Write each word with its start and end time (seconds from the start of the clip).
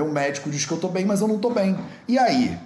Meu 0.00 0.10
médico 0.10 0.48
diz 0.48 0.64
que 0.64 0.72
eu 0.72 0.78
tô 0.78 0.88
bem, 0.88 1.04
mas 1.04 1.20
eu 1.20 1.28
não 1.28 1.38
tô 1.38 1.50
bem. 1.50 1.78
E 2.08 2.18
aí? 2.18 2.58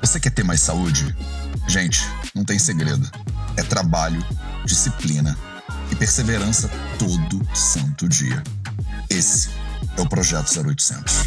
Você 0.00 0.18
quer 0.18 0.30
ter 0.30 0.42
mais 0.42 0.62
saúde? 0.62 1.14
Gente, 1.68 2.00
não 2.34 2.42
tem 2.42 2.58
segredo. 2.58 3.06
É 3.54 3.62
trabalho, 3.62 4.24
disciplina 4.64 5.36
e 5.92 5.94
perseverança 5.94 6.70
todo 6.98 7.46
santo 7.54 8.08
dia. 8.08 8.42
Esse 9.10 9.50
é 9.98 10.00
o 10.00 10.08
Projeto 10.08 10.48
0800. 10.66 11.24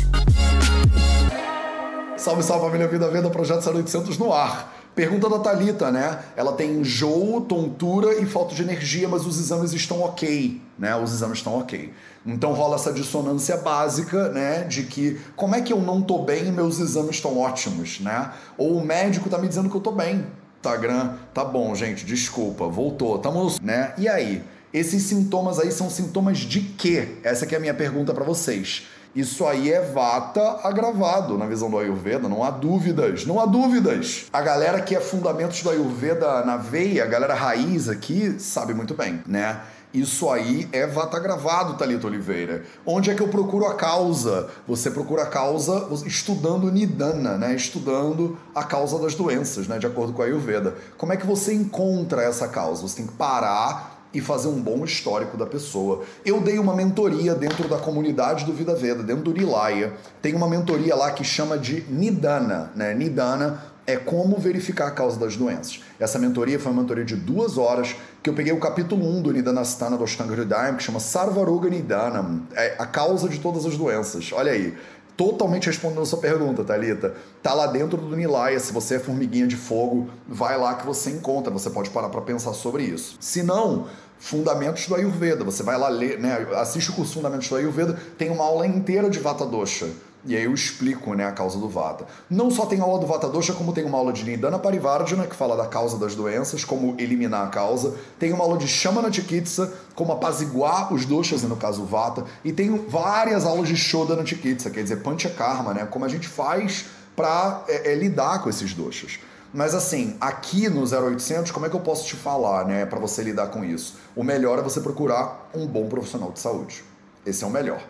Salve, 2.17 2.41
salve 2.41 2.65
família 2.65 2.87
Vida 2.87 3.11
Venda, 3.11 3.29
Projeto 3.29 3.69
0800 3.69 4.17
no 4.17 4.33
ar. 4.33 4.80
Pergunta 4.93 5.29
da 5.29 5.39
Talita, 5.39 5.89
né? 5.89 6.19
Ela 6.35 6.51
tem 6.51 6.79
enjoo, 6.79 7.41
tontura 7.41 8.21
e 8.21 8.25
falta 8.25 8.53
de 8.53 8.61
energia, 8.61 9.07
mas 9.07 9.25
os 9.25 9.39
exames 9.39 9.71
estão 9.71 10.01
ok, 10.01 10.61
né? 10.77 10.95
Os 10.97 11.13
exames 11.13 11.37
estão 11.37 11.57
ok. 11.57 11.93
Então 12.25 12.51
rola 12.51 12.75
essa 12.75 12.91
dissonância 12.91 13.55
básica, 13.57 14.29
né? 14.29 14.63
De 14.63 14.83
que 14.83 15.19
como 15.35 15.55
é 15.55 15.61
que 15.61 15.71
eu 15.71 15.79
não 15.79 16.01
tô 16.01 16.19
bem 16.19 16.47
e 16.47 16.51
meus 16.51 16.79
exames 16.79 17.15
estão 17.15 17.37
ótimos, 17.39 18.01
né? 18.01 18.31
Ou 18.57 18.77
o 18.77 18.85
médico 18.85 19.29
tá 19.29 19.37
me 19.37 19.47
dizendo 19.47 19.69
que 19.69 19.75
eu 19.75 19.81
tô 19.81 19.91
bem. 19.91 20.25
Instagram, 20.57 21.15
tá 21.33 21.43
bom, 21.43 21.73
gente, 21.73 22.05
desculpa, 22.05 22.67
voltou, 22.67 23.17
tamo, 23.17 23.51
né? 23.63 23.93
E 23.97 24.07
aí? 24.07 24.43
Esses 24.73 25.03
sintomas 25.03 25.59
aí 25.59 25.71
são 25.71 25.89
sintomas 25.89 26.37
de 26.37 26.61
quê? 26.61 27.17
Essa 27.23 27.45
é 27.45 27.55
a 27.57 27.59
minha 27.59 27.73
pergunta 27.73 28.13
para 28.13 28.23
vocês. 28.23 28.87
Isso 29.13 29.45
aí 29.45 29.69
é 29.69 29.81
vata 29.81 30.61
agravado 30.63 31.37
na 31.37 31.45
visão 31.45 31.69
do 31.69 31.77
Ayurveda, 31.77 32.29
não 32.29 32.45
há 32.45 32.49
dúvidas, 32.49 33.25
não 33.25 33.41
há 33.41 33.45
dúvidas. 33.45 34.27
A 34.31 34.41
galera 34.41 34.79
que 34.79 34.95
é 34.95 35.01
fundamentos 35.01 35.61
do 35.61 35.69
Ayurveda 35.69 36.45
na 36.45 36.55
veia, 36.55 37.03
a 37.03 37.07
galera 37.07 37.33
raiz 37.33 37.89
aqui, 37.89 38.39
sabe 38.39 38.73
muito 38.73 38.93
bem, 38.93 39.21
né? 39.27 39.59
Isso 39.93 40.29
aí 40.29 40.69
é 40.71 40.87
vata 40.87 41.17
agravado, 41.17 41.73
Thalita 41.73 42.07
Oliveira. 42.07 42.63
Onde 42.85 43.11
é 43.11 43.13
que 43.13 43.21
eu 43.21 43.27
procuro 43.27 43.65
a 43.65 43.75
causa? 43.75 44.49
Você 44.65 44.89
procura 44.89 45.23
a 45.23 45.25
causa 45.25 45.89
estudando 46.05 46.71
Nidana, 46.71 47.37
né? 47.37 47.53
Estudando 47.53 48.37
a 48.55 48.63
causa 48.63 48.97
das 48.97 49.15
doenças, 49.15 49.67
né? 49.67 49.77
De 49.77 49.85
acordo 49.85 50.13
com 50.13 50.21
a 50.21 50.25
Ayurveda. 50.25 50.75
Como 50.97 51.11
é 51.11 51.17
que 51.17 51.27
você 51.27 51.53
encontra 51.53 52.23
essa 52.23 52.47
causa? 52.47 52.83
Você 52.83 52.97
tem 52.97 53.07
que 53.07 53.13
parar 53.13 53.90
e 54.13 54.19
fazer 54.21 54.47
um 54.47 54.61
bom 54.61 54.83
histórico 54.83 55.37
da 55.37 55.45
pessoa. 55.45 56.03
Eu 56.25 56.41
dei 56.41 56.59
uma 56.59 56.75
mentoria 56.75 57.33
dentro 57.33 57.67
da 57.67 57.77
comunidade 57.77 58.45
do 58.45 58.53
Vida 58.53 58.75
Veda, 58.75 59.03
dentro 59.03 59.23
do 59.23 59.31
Rilaya. 59.31 59.93
Tem 60.21 60.33
uma 60.35 60.47
mentoria 60.47 60.95
lá 60.95 61.11
que 61.11 61.23
chama 61.23 61.57
de 61.57 61.85
Nidana, 61.89 62.71
né? 62.75 62.93
Nidana 62.93 63.71
é 63.87 63.97
como 63.97 64.37
verificar 64.37 64.87
a 64.87 64.91
causa 64.91 65.19
das 65.19 65.35
doenças. 65.35 65.81
Essa 65.99 66.19
mentoria 66.19 66.59
foi 66.59 66.71
uma 66.71 66.81
mentoria 66.81 67.03
de 67.03 67.15
duas 67.15 67.57
horas, 67.57 67.95
que 68.21 68.29
eu 68.29 68.33
peguei 68.33 68.53
o 68.53 68.59
capítulo 68.59 69.05
1 69.17 69.21
do 69.23 69.31
Nidanastana 69.31 69.97
do 69.97 70.03
Ashtanga 70.03 70.33
Hridayam, 70.33 70.75
que 70.75 70.83
chama 70.83 70.99
Sarvaruga 70.99 71.69
Nidanam, 71.69 72.43
é 72.53 72.75
a 72.77 72.85
causa 72.85 73.27
de 73.27 73.39
todas 73.39 73.65
as 73.65 73.75
doenças. 73.75 74.31
Olha 74.33 74.51
aí, 74.51 74.77
totalmente 75.15 75.67
respondendo 75.67 76.01
a 76.01 76.05
sua 76.05 76.19
pergunta, 76.19 76.63
Thalita. 76.63 77.15
Tá 77.41 77.53
lá 77.53 77.67
dentro 77.67 77.97
do 77.97 78.15
Nilaya, 78.15 78.59
se 78.59 78.71
você 78.73 78.95
é 78.95 78.99
formiguinha 78.99 79.47
de 79.47 79.55
fogo, 79.55 80.09
vai 80.27 80.57
lá 80.57 80.75
que 80.75 80.85
você 80.85 81.11
encontra, 81.11 81.51
você 81.51 81.69
pode 81.69 81.89
parar 81.89 82.09
para 82.09 82.21
pensar 82.21 82.53
sobre 82.53 82.83
isso. 82.83 83.17
Se 83.19 83.43
não, 83.43 83.87
Fundamentos 84.21 84.87
do 84.87 84.93
Ayurveda, 84.93 85.43
você 85.43 85.63
vai 85.63 85.75
lá 85.79 85.89
ler, 85.89 86.19
né, 86.19 86.47
assiste 86.55 86.91
o 86.91 86.93
curso 86.93 87.15
Fundamentos 87.15 87.49
do 87.49 87.55
Ayurveda, 87.55 87.99
tem 88.19 88.29
uma 88.29 88.43
aula 88.43 88.67
inteira 88.67 89.09
de 89.09 89.17
Vata 89.17 89.43
Dosha. 89.43 89.87
E 90.23 90.35
aí 90.35 90.43
eu 90.43 90.53
explico 90.53 91.15
né, 91.15 91.25
a 91.25 91.31
causa 91.31 91.57
do 91.57 91.67
Vata. 91.67 92.05
Não 92.29 92.51
só 92.51 92.65
tem 92.65 92.79
aula 92.79 92.99
do 92.99 93.07
Vata 93.07 93.27
Dosha, 93.27 93.53
como 93.53 93.73
tem 93.73 93.83
uma 93.83 93.97
aula 93.97 94.13
de 94.13 94.23
Nidana 94.23 94.59
Parivardhana, 94.59 95.25
que 95.25 95.35
fala 95.35 95.57
da 95.57 95.65
causa 95.65 95.97
das 95.97 96.13
doenças, 96.13 96.63
como 96.63 96.95
eliminar 96.99 97.47
a 97.47 97.49
causa. 97.49 97.95
Tem 98.19 98.31
uma 98.31 98.43
aula 98.43 98.57
de 98.57 98.67
Shamana 98.67 99.11
Chikitsa, 99.11 99.73
como 99.95 100.13
apaziguar 100.13 100.93
os 100.93 101.05
doshas, 101.05 101.41
né, 101.41 101.49
no 101.49 101.55
caso 101.55 101.81
o 101.81 101.85
Vata. 101.85 102.25
E 102.45 102.53
tem 102.53 102.85
várias 102.87 103.45
aulas 103.45 103.67
de 103.67 103.75
Shodana 103.75 104.25
Chikitsa, 104.25 104.69
quer 104.69 104.83
dizer, 104.83 104.97
Panchakarma, 104.97 105.73
né, 105.73 105.85
como 105.85 106.05
a 106.05 106.09
gente 106.09 106.27
faz 106.27 106.85
para 107.15 107.63
é, 107.67 107.91
é, 107.91 107.95
lidar 107.95 108.43
com 108.43 108.49
esses 108.49 108.73
doshas. 108.73 109.19
Mas 109.53 109.75
assim, 109.75 110.15
aqui 110.21 110.69
no 110.69 110.81
0800, 110.81 111.51
como 111.51 111.65
é 111.65 111.69
que 111.69 111.75
eu 111.75 111.81
posso 111.81 112.05
te 112.05 112.15
falar, 112.15 112.65
né, 112.65 112.85
para 112.85 112.99
você 112.99 113.23
lidar 113.23 113.47
com 113.47 113.65
isso? 113.65 113.95
O 114.15 114.23
melhor 114.23 114.59
é 114.59 114.61
você 114.61 114.79
procurar 114.79 115.49
um 115.53 115.65
bom 115.65 115.89
profissional 115.89 116.31
de 116.31 116.39
saúde. 116.39 116.83
Esse 117.25 117.43
é 117.43 117.47
o 117.47 117.49
melhor. 117.49 117.81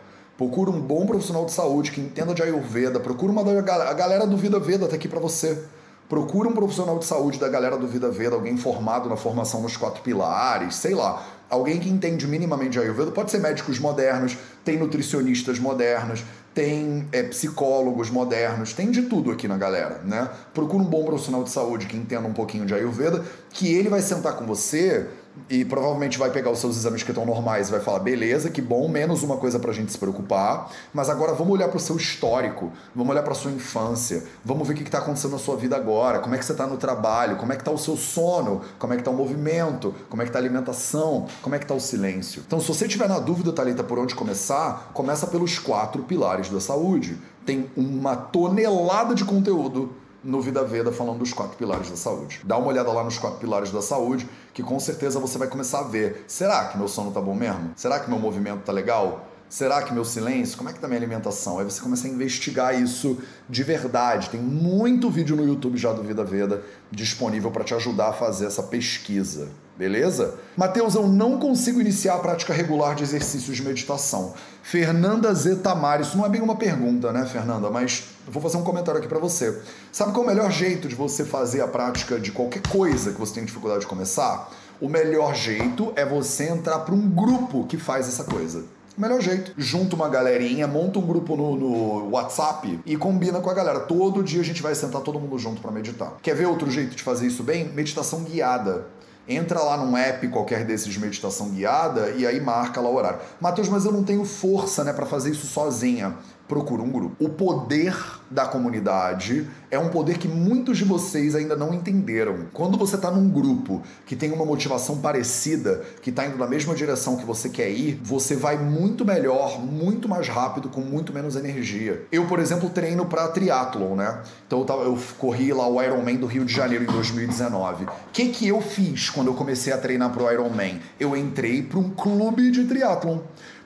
Procura 0.41 0.71
um 0.71 0.81
bom 0.81 1.05
profissional 1.05 1.45
de 1.45 1.51
saúde 1.51 1.91
que 1.91 2.01
entenda 2.01 2.33
de 2.33 2.41
Ayurveda. 2.41 2.99
Procura 2.99 3.31
uma 3.31 3.43
da 3.43 3.51
a 3.87 3.93
galera 3.93 4.25
do 4.25 4.35
Vida 4.35 4.59
Veda 4.59 4.87
tá 4.87 4.95
aqui 4.95 5.07
para 5.07 5.19
você. 5.19 5.65
Procura 6.09 6.49
um 6.49 6.51
profissional 6.51 6.97
de 6.97 7.05
saúde 7.05 7.37
da 7.37 7.47
galera 7.47 7.77
do 7.77 7.87
Vida 7.87 8.09
Veda, 8.09 8.33
alguém 8.33 8.57
formado 8.57 9.07
na 9.07 9.15
formação 9.15 9.61
nos 9.61 9.77
quatro 9.77 10.01
pilares, 10.01 10.77
sei 10.77 10.95
lá. 10.95 11.23
Alguém 11.47 11.79
que 11.79 11.87
entende 11.87 12.25
minimamente 12.25 12.71
de 12.71 12.79
Ayurveda. 12.79 13.11
Pode 13.11 13.29
ser 13.29 13.37
médicos 13.37 13.77
modernos, 13.77 14.35
tem 14.65 14.79
nutricionistas 14.79 15.59
modernos, 15.59 16.23
tem 16.55 17.07
é, 17.11 17.21
psicólogos 17.21 18.09
modernos, 18.09 18.73
tem 18.73 18.89
de 18.89 19.03
tudo 19.03 19.29
aqui 19.29 19.47
na 19.47 19.57
galera, 19.57 20.01
né? 20.03 20.27
Procura 20.55 20.81
um 20.81 20.87
bom 20.87 21.05
profissional 21.05 21.43
de 21.43 21.51
saúde 21.51 21.85
que 21.85 21.95
entenda 21.95 22.27
um 22.27 22.33
pouquinho 22.33 22.65
de 22.65 22.73
Ayurveda, 22.73 23.23
que 23.51 23.71
ele 23.71 23.89
vai 23.89 24.01
sentar 24.01 24.35
com 24.35 24.45
você 24.47 25.05
e 25.49 25.63
provavelmente 25.65 26.17
vai 26.17 26.29
pegar 26.29 26.49
os 26.49 26.59
seus 26.59 26.77
exames 26.77 27.03
que 27.03 27.11
estão 27.11 27.25
normais 27.25 27.67
e 27.67 27.71
vai 27.71 27.79
falar: 27.79 27.99
beleza, 27.99 28.49
que 28.49 28.61
bom, 28.61 28.87
menos 28.87 29.23
uma 29.23 29.37
coisa 29.37 29.59
pra 29.59 29.71
gente 29.71 29.91
se 29.91 29.97
preocupar, 29.97 30.71
mas 30.93 31.09
agora 31.09 31.33
vamos 31.33 31.53
olhar 31.53 31.67
para 31.67 31.77
o 31.77 31.79
seu 31.79 31.95
histórico, 31.95 32.71
vamos 32.95 33.11
olhar 33.11 33.23
para 33.23 33.33
sua 33.33 33.51
infância, 33.51 34.23
vamos 34.43 34.67
ver 34.67 34.73
o 34.73 34.77
que 34.77 34.83
está 34.83 34.99
acontecendo 34.99 35.31
na 35.31 35.39
sua 35.39 35.55
vida 35.55 35.75
agora, 35.75 36.19
como 36.19 36.35
é 36.35 36.37
que 36.37 36.45
você 36.45 36.51
está 36.51 36.67
no 36.67 36.77
trabalho, 36.77 37.37
como 37.37 37.51
é 37.51 37.55
que 37.55 37.61
está 37.61 37.71
o 37.71 37.77
seu 37.77 37.95
sono, 37.95 38.61
como 38.77 38.93
é 38.93 38.95
que 38.95 39.01
está 39.01 39.11
o 39.11 39.15
movimento, 39.15 39.93
como 40.09 40.21
é 40.21 40.25
que 40.25 40.29
está 40.29 40.39
a 40.39 40.41
alimentação, 40.41 41.27
como 41.41 41.55
é 41.55 41.57
que 41.57 41.65
está 41.65 41.73
o 41.73 41.79
silêncio. 41.79 42.43
Então, 42.45 42.59
se 42.59 42.67
você 42.67 42.87
tiver 42.87 43.07
na 43.07 43.19
dúvida, 43.19 43.51
Thalita, 43.51 43.83
por 43.83 43.99
onde 43.99 44.15
começar, 44.15 44.91
começa 44.93 45.27
pelos 45.27 45.59
quatro 45.59 46.03
pilares 46.03 46.49
da 46.49 46.59
saúde. 46.59 47.17
Tem 47.45 47.69
uma 47.75 48.15
tonelada 48.15 49.15
de 49.15 49.25
conteúdo 49.25 50.00
no 50.23 50.41
Vida 50.41 50.63
Veda 50.63 50.91
falando 50.91 51.19
dos 51.19 51.33
quatro 51.33 51.57
pilares 51.57 51.89
da 51.89 51.95
saúde. 51.95 52.41
Dá 52.43 52.57
uma 52.57 52.67
olhada 52.67 52.91
lá 52.91 53.03
nos 53.03 53.17
quatro 53.17 53.39
pilares 53.39 53.71
da 53.71 53.81
saúde, 53.81 54.27
que 54.53 54.61
com 54.61 54.79
certeza 54.79 55.19
você 55.19 55.37
vai 55.37 55.47
começar 55.47 55.79
a 55.79 55.83
ver. 55.83 56.23
Será 56.27 56.65
que 56.65 56.77
meu 56.77 56.87
sono 56.87 57.11
tá 57.11 57.21
bom 57.21 57.33
mesmo? 57.33 57.71
Será 57.75 57.99
que 57.99 58.09
meu 58.09 58.19
movimento 58.19 58.63
tá 58.63 58.71
legal? 58.71 59.27
Será 59.51 59.81
que 59.81 59.93
meu 59.93 60.05
silêncio? 60.05 60.57
Como 60.57 60.69
é 60.69 60.73
que 60.73 60.79
tá 60.79 60.87
minha 60.87 60.97
alimentação? 60.97 61.59
Aí 61.59 61.65
você 61.65 61.81
começa 61.81 62.07
a 62.07 62.09
investigar 62.09 62.79
isso 62.79 63.17
de 63.49 63.63
verdade. 63.63 64.29
Tem 64.29 64.39
muito 64.39 65.09
vídeo 65.09 65.35
no 65.35 65.45
YouTube 65.45 65.77
já 65.77 65.91
do 65.91 66.01
Vida 66.01 66.23
Veda 66.23 66.63
disponível 66.89 67.51
para 67.51 67.65
te 67.65 67.73
ajudar 67.73 68.09
a 68.09 68.13
fazer 68.13 68.45
essa 68.45 68.63
pesquisa. 68.63 69.49
Beleza? 69.77 70.35
Mateus, 70.55 70.95
eu 70.95 71.05
não 71.05 71.37
consigo 71.37 71.81
iniciar 71.81 72.15
a 72.15 72.19
prática 72.19 72.53
regular 72.53 72.95
de 72.95 73.03
exercícios 73.03 73.57
de 73.57 73.63
meditação. 73.63 74.35
Fernanda 74.63 75.33
Zetamar, 75.33 75.99
isso 75.99 76.15
não 76.15 76.25
é 76.25 76.29
bem 76.29 76.39
uma 76.39 76.55
pergunta, 76.55 77.11
né, 77.11 77.25
Fernanda? 77.25 77.69
Mas 77.69 78.10
eu 78.25 78.31
vou 78.31 78.41
fazer 78.41 78.57
um 78.57 78.63
comentário 78.63 78.99
aqui 78.99 79.07
para 79.07 79.19
você. 79.19 79.61
Sabe 79.91 80.11
qual 80.13 80.23
é 80.23 80.27
o 80.27 80.29
melhor 80.29 80.51
jeito 80.51 80.87
de 80.87 80.95
você 80.95 81.25
fazer 81.25 81.61
a 81.61 81.67
prática 81.67 82.19
de 82.19 82.31
qualquer 82.31 82.61
coisa 82.67 83.11
que 83.11 83.19
você 83.19 83.35
tem 83.35 83.45
dificuldade 83.45 83.81
de 83.81 83.87
começar? 83.87 84.51
O 84.79 84.87
melhor 84.87 85.35
jeito 85.35 85.91
é 85.95 86.05
você 86.05 86.49
entrar 86.49 86.79
para 86.79 86.93
um 86.93 87.09
grupo 87.09 87.65
que 87.65 87.77
faz 87.77 88.07
essa 88.07 88.23
coisa. 88.23 88.63
O 88.97 89.01
melhor 89.01 89.21
jeito. 89.21 89.53
Junta 89.57 89.95
uma 89.95 90.09
galerinha, 90.09 90.67
monta 90.67 90.99
um 90.99 91.05
grupo 91.05 91.35
no, 91.35 91.55
no, 91.55 92.09
WhatsApp 92.09 92.79
e 92.85 92.97
combina 92.97 93.39
com 93.39 93.49
a 93.49 93.53
galera. 93.53 93.79
Todo 93.79 94.23
dia 94.23 94.41
a 94.41 94.43
gente 94.43 94.61
vai 94.61 94.75
sentar 94.75 95.01
todo 95.01 95.19
mundo 95.19 95.37
junto 95.39 95.61
para 95.61 95.71
meditar. 95.71 96.13
Quer 96.21 96.35
ver 96.35 96.45
outro 96.45 96.69
jeito 96.69 96.95
de 96.95 97.01
fazer 97.01 97.27
isso 97.27 97.43
bem? 97.43 97.69
Meditação 97.69 98.23
guiada. 98.23 98.87
Entra 99.27 99.61
lá 99.61 99.77
num 99.77 99.95
app 99.95 100.27
qualquer 100.29 100.65
desses 100.65 100.91
de 100.91 100.99
meditação 100.99 101.49
guiada 101.49 102.09
e 102.17 102.25
aí 102.25 102.41
marca 102.41 102.81
lá 102.81 102.89
o 102.89 102.95
horário. 102.95 103.19
Matheus, 103.39 103.69
mas 103.69 103.85
eu 103.85 103.91
não 103.91 104.03
tenho 104.03 104.25
força 104.25 104.83
né, 104.83 104.91
para 104.91 105.05
fazer 105.05 105.29
isso 105.29 105.45
sozinha 105.45 106.17
procura 106.51 106.81
um 106.81 106.89
grupo. 106.89 107.15
O 107.17 107.29
poder 107.29 107.95
da 108.29 108.45
comunidade 108.45 109.47
é 109.69 109.79
um 109.79 109.87
poder 109.87 110.17
que 110.17 110.27
muitos 110.27 110.77
de 110.77 110.83
vocês 110.83 111.33
ainda 111.33 111.55
não 111.55 111.73
entenderam. 111.73 112.47
Quando 112.51 112.77
você 112.77 112.97
está 112.97 113.09
num 113.09 113.29
grupo 113.29 113.81
que 114.05 114.17
tem 114.17 114.33
uma 114.33 114.43
motivação 114.45 114.97
parecida, 114.97 115.81
que 116.01 116.09
está 116.09 116.25
indo 116.25 116.37
na 116.37 116.45
mesma 116.45 116.75
direção 116.75 117.15
que 117.15 117.23
você 117.23 117.47
quer 117.47 117.69
ir, 117.69 117.97
você 118.03 118.35
vai 118.35 118.57
muito 118.57 119.05
melhor, 119.05 119.61
muito 119.61 120.09
mais 120.09 120.27
rápido, 120.27 120.67
com 120.67 120.81
muito 120.81 121.13
menos 121.13 121.37
energia. 121.37 122.05
Eu, 122.11 122.25
por 122.25 122.37
exemplo, 122.37 122.69
treino 122.69 123.05
para 123.05 123.29
triatlon, 123.29 123.95
né? 123.95 124.21
Então 124.45 124.59
eu, 124.59 124.65
tava, 124.65 124.81
eu 124.81 124.97
corri 125.17 125.53
lá 125.53 125.69
o 125.69 125.81
Ironman 125.81 126.17
do 126.17 126.25
Rio 126.25 126.43
de 126.43 126.53
Janeiro 126.53 126.83
em 126.83 126.87
2019. 126.87 127.85
O 127.85 127.89
que, 128.11 128.27
que 128.27 128.45
eu 128.45 128.59
fiz 128.59 129.09
quando 129.09 129.27
eu 129.27 129.35
comecei 129.35 129.71
a 129.71 129.77
treinar 129.77 130.09
para 130.09 130.23
o 130.23 130.29
Ironman? 130.29 130.81
Eu 130.99 131.15
entrei 131.15 131.63
para 131.63 131.79
um 131.79 131.91
clube 131.91 132.51
de 132.51 132.65
triatlon. 132.65 133.19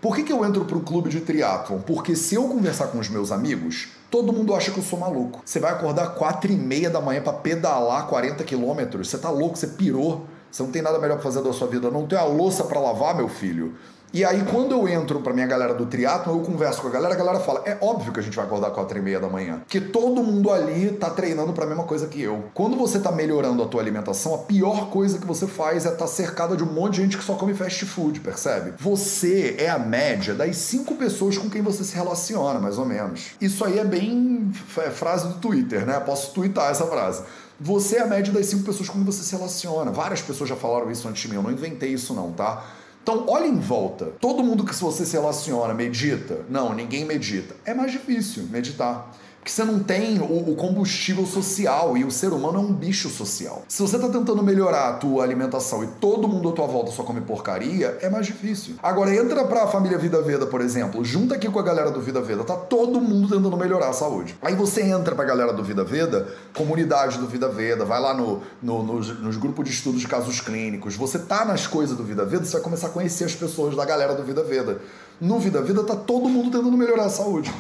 Por 0.06 0.16
que, 0.16 0.22
que 0.22 0.32
eu 0.32 0.46
entro 0.46 0.64
para 0.66 0.80
clube 0.82 1.10
de 1.10 1.20
triatlon? 1.20 1.80
Porque 1.80 2.16
se 2.16 2.36
eu 2.36 2.48
conversar 2.48 2.90
com 2.90 3.00
os 3.00 3.10
meus 3.10 3.32
amigos, 3.32 3.88
todo 4.12 4.32
mundo 4.32 4.54
acha 4.54 4.70
que 4.70 4.78
eu 4.78 4.84
sou 4.84 5.00
maluco. 5.00 5.42
Você 5.44 5.60
vai 5.60 5.72
acordar 5.72 6.10
4 6.10 6.52
e 6.52 6.56
meia 6.56 6.92
da 6.92 7.02
manhã 7.02 7.24
para 7.24 7.34
pedalar 7.34 8.06
40 8.06 8.44
quilômetros? 8.44 9.10
Você 9.10 9.18
tá 9.18 9.32
louco? 9.32 9.58
Você 9.58 9.66
pirou? 9.66 10.28
Você 10.52 10.62
não 10.62 10.70
tem 10.70 10.84
nada 10.84 11.00
melhor 11.00 11.16
para 11.16 11.24
fazer 11.24 11.42
da 11.42 11.52
sua 11.52 11.66
vida. 11.66 11.90
Não 11.90 12.06
tem 12.06 12.20
a 12.20 12.24
louça 12.24 12.66
para 12.66 12.80
lavar, 12.80 13.16
meu 13.16 13.28
filho. 13.28 13.74
E 14.14 14.24
aí, 14.24 14.44
quando 14.52 14.72
eu 14.72 14.88
entro 14.88 15.20
pra 15.20 15.34
minha 15.34 15.46
galera 15.46 15.74
do 15.74 15.86
triatlo, 15.86 16.34
eu 16.34 16.40
converso 16.40 16.82
com 16.82 16.88
a 16.88 16.92
galera, 16.92 17.14
a 17.14 17.18
galera 17.18 17.40
fala: 17.40 17.64
é 17.66 17.78
óbvio 17.82 18.14
que 18.14 18.20
a 18.20 18.24
gente 18.24 18.36
vai 18.36 18.46
acordar 18.46 18.72
4 18.72 18.98
e 18.98 19.02
meia 19.02 19.20
da 19.20 19.28
manhã. 19.28 19.60
Porque 19.60 19.82
todo 19.82 20.24
mundo 20.24 20.52
ali 20.52 20.92
tá 20.92 21.10
treinando 21.10 21.54
pra 21.54 21.66
mesma 21.66 21.84
coisa 21.84 22.08
que 22.08 22.22
eu. 22.22 22.46
Quando 22.54 22.78
você 22.78 23.00
tá 23.00 23.12
melhorando 23.12 23.62
a 23.62 23.66
tua 23.68 23.82
alimentação, 23.82 24.36
a 24.36 24.38
pior 24.40 24.90
coisa 24.90 25.20
que 25.20 25.26
você 25.26 25.48
faz 25.48 25.86
é 25.86 25.90
estar 25.90 26.00
tá 26.00 26.08
cercada 26.08 26.56
de 26.56 26.64
um 26.64 26.72
monte 26.72 26.96
de 26.96 27.02
gente 27.02 27.18
que 27.18 27.24
só 27.24 27.36
come 27.36 27.54
fast 27.54 27.86
food, 27.86 28.20
percebe? 28.22 28.74
Você 28.80 29.56
é 29.60 29.70
a 29.70 29.80
média 29.80 30.34
das 30.34 30.56
cinco 30.58 30.96
pessoas 30.96 31.38
com 31.38 31.50
quem 31.50 31.62
você 31.62 31.84
se 31.84 31.96
relaciona, 31.96 32.60
mais 32.60 32.78
ou 32.78 32.86
menos. 32.86 33.32
Isso 33.42 33.66
aí 33.66 33.80
é 33.80 33.86
bem 33.86 34.52
é 34.78 34.92
frase 34.92 35.28
do 35.28 35.36
Twitter, 35.36 35.86
né? 35.86 36.00
Posso 36.00 36.32
twittar 36.34 36.72
essa 36.72 36.86
frase. 36.86 37.24
Você 37.60 37.98
é 37.98 38.02
a 38.02 38.06
média 38.08 38.34
das 38.34 38.46
cinco 38.48 38.64
pessoas 38.64 38.90
com 38.90 38.96
quem 38.96 39.06
você 39.06 39.24
se 39.24 39.36
relaciona. 39.36 39.92
Várias 39.92 40.22
pessoas 40.22 40.50
já 40.50 40.56
falaram 40.56 40.92
isso 40.92 41.08
antes 41.08 41.22
de 41.22 41.30
mim, 41.30 41.36
eu 41.36 41.44
não 41.44 41.52
inventei 41.52 41.90
isso 41.90 42.14
não, 42.14 42.32
tá? 42.32 42.66
Então, 43.06 43.24
olha 43.28 43.46
em 43.46 43.60
volta. 43.60 44.14
Todo 44.20 44.44
mundo 44.44 44.66
que 44.66 44.74
você 44.74 45.06
se 45.06 45.14
relaciona 45.16 45.76
medita? 45.76 46.40
Não, 46.50 46.74
ninguém 46.74 47.06
medita. 47.06 47.56
É 47.64 47.72
mais 47.72 47.92
difícil 47.92 48.48
meditar. 48.50 49.16
Porque 49.46 49.54
você 49.54 49.64
não 49.64 49.78
tem 49.78 50.20
o, 50.20 50.56
combustível 50.56 51.24
social 51.28 51.96
e 51.96 52.04
o 52.04 52.10
ser 52.10 52.34
humano 52.34 52.58
é 52.58 52.62
um 52.62 52.74
bicho 52.74 53.12
social. 53.12 53.62
Se 53.68 53.80
você 53.80 53.98
está 53.98 54.10
tentando 54.10 54.42
melhorar 54.42 54.90
a 54.90 54.94
tua 54.94 55.24
alimentação 55.24 55.84
e 55.84 55.88
todo 56.02 56.28
mundo 56.28 56.50
à 56.50 56.52
tua 56.52 56.66
volta 56.66 56.92
só 56.92 57.04
come 57.04 57.22
porcaria, 57.22 57.96
é 58.02 58.10
mais 58.10 58.26
difícil. 58.26 58.74
Agora 58.82 59.16
entra 59.16 59.46
pra 59.46 59.68
família 59.68 60.00
Vida 60.00 60.20
Veda, 60.20 60.48
por 60.48 60.62
exemplo, 60.62 61.06
junta 61.06 61.36
aqui 61.36 61.48
com 61.48 61.60
a 61.60 61.62
galera 61.62 61.92
do 61.92 62.02
Vida 62.02 62.22
Veda, 62.22 62.44
tá 62.44 62.56
todo 62.56 63.00
mundo 63.00 63.36
tentando 63.36 63.56
melhorar 63.56 63.90
a 63.90 63.94
saúde. 63.94 64.36
Aí 64.42 64.56
você 64.56 64.82
entra 64.82 65.14
pra 65.14 65.24
galera 65.24 65.54
do 65.54 65.64
Vida 65.64 65.84
Veda, 65.84 66.28
comunidade 66.56 67.20
do 67.20 67.28
Vida 67.28 67.48
Veda, 67.48 67.86
vai 67.86 68.02
lá 68.02 68.16
no, 68.16 68.42
no 68.64 68.82
nos, 68.82 69.20
nos 69.20 69.38
grupos 69.38 69.66
de 69.66 69.70
estudos 69.70 70.02
de 70.02 70.08
casos 70.08 70.42
clínicos, 70.42 70.96
você 70.96 71.20
tá 71.20 71.46
nas 71.46 71.68
coisas 71.68 71.96
do 71.96 72.04
Vida 72.04 72.26
Veda, 72.26 72.44
você 72.46 72.54
vai 72.54 72.62
começar 72.62 72.88
a 72.88 72.90
conhecer 72.90 73.26
as 73.26 73.36
pessoas 73.36 73.76
da 73.76 73.86
galera 73.86 74.16
do 74.16 74.24
Vida 74.24 74.44
Veda. 74.44 74.82
No 75.22 75.38
Vida 75.38 75.62
Veda 75.62 75.84
tá 75.84 75.96
todo 75.96 76.28
mundo 76.28 76.50
tentando 76.50 76.76
melhorar 76.76 77.06
a 77.06 77.10
saúde. 77.10 77.54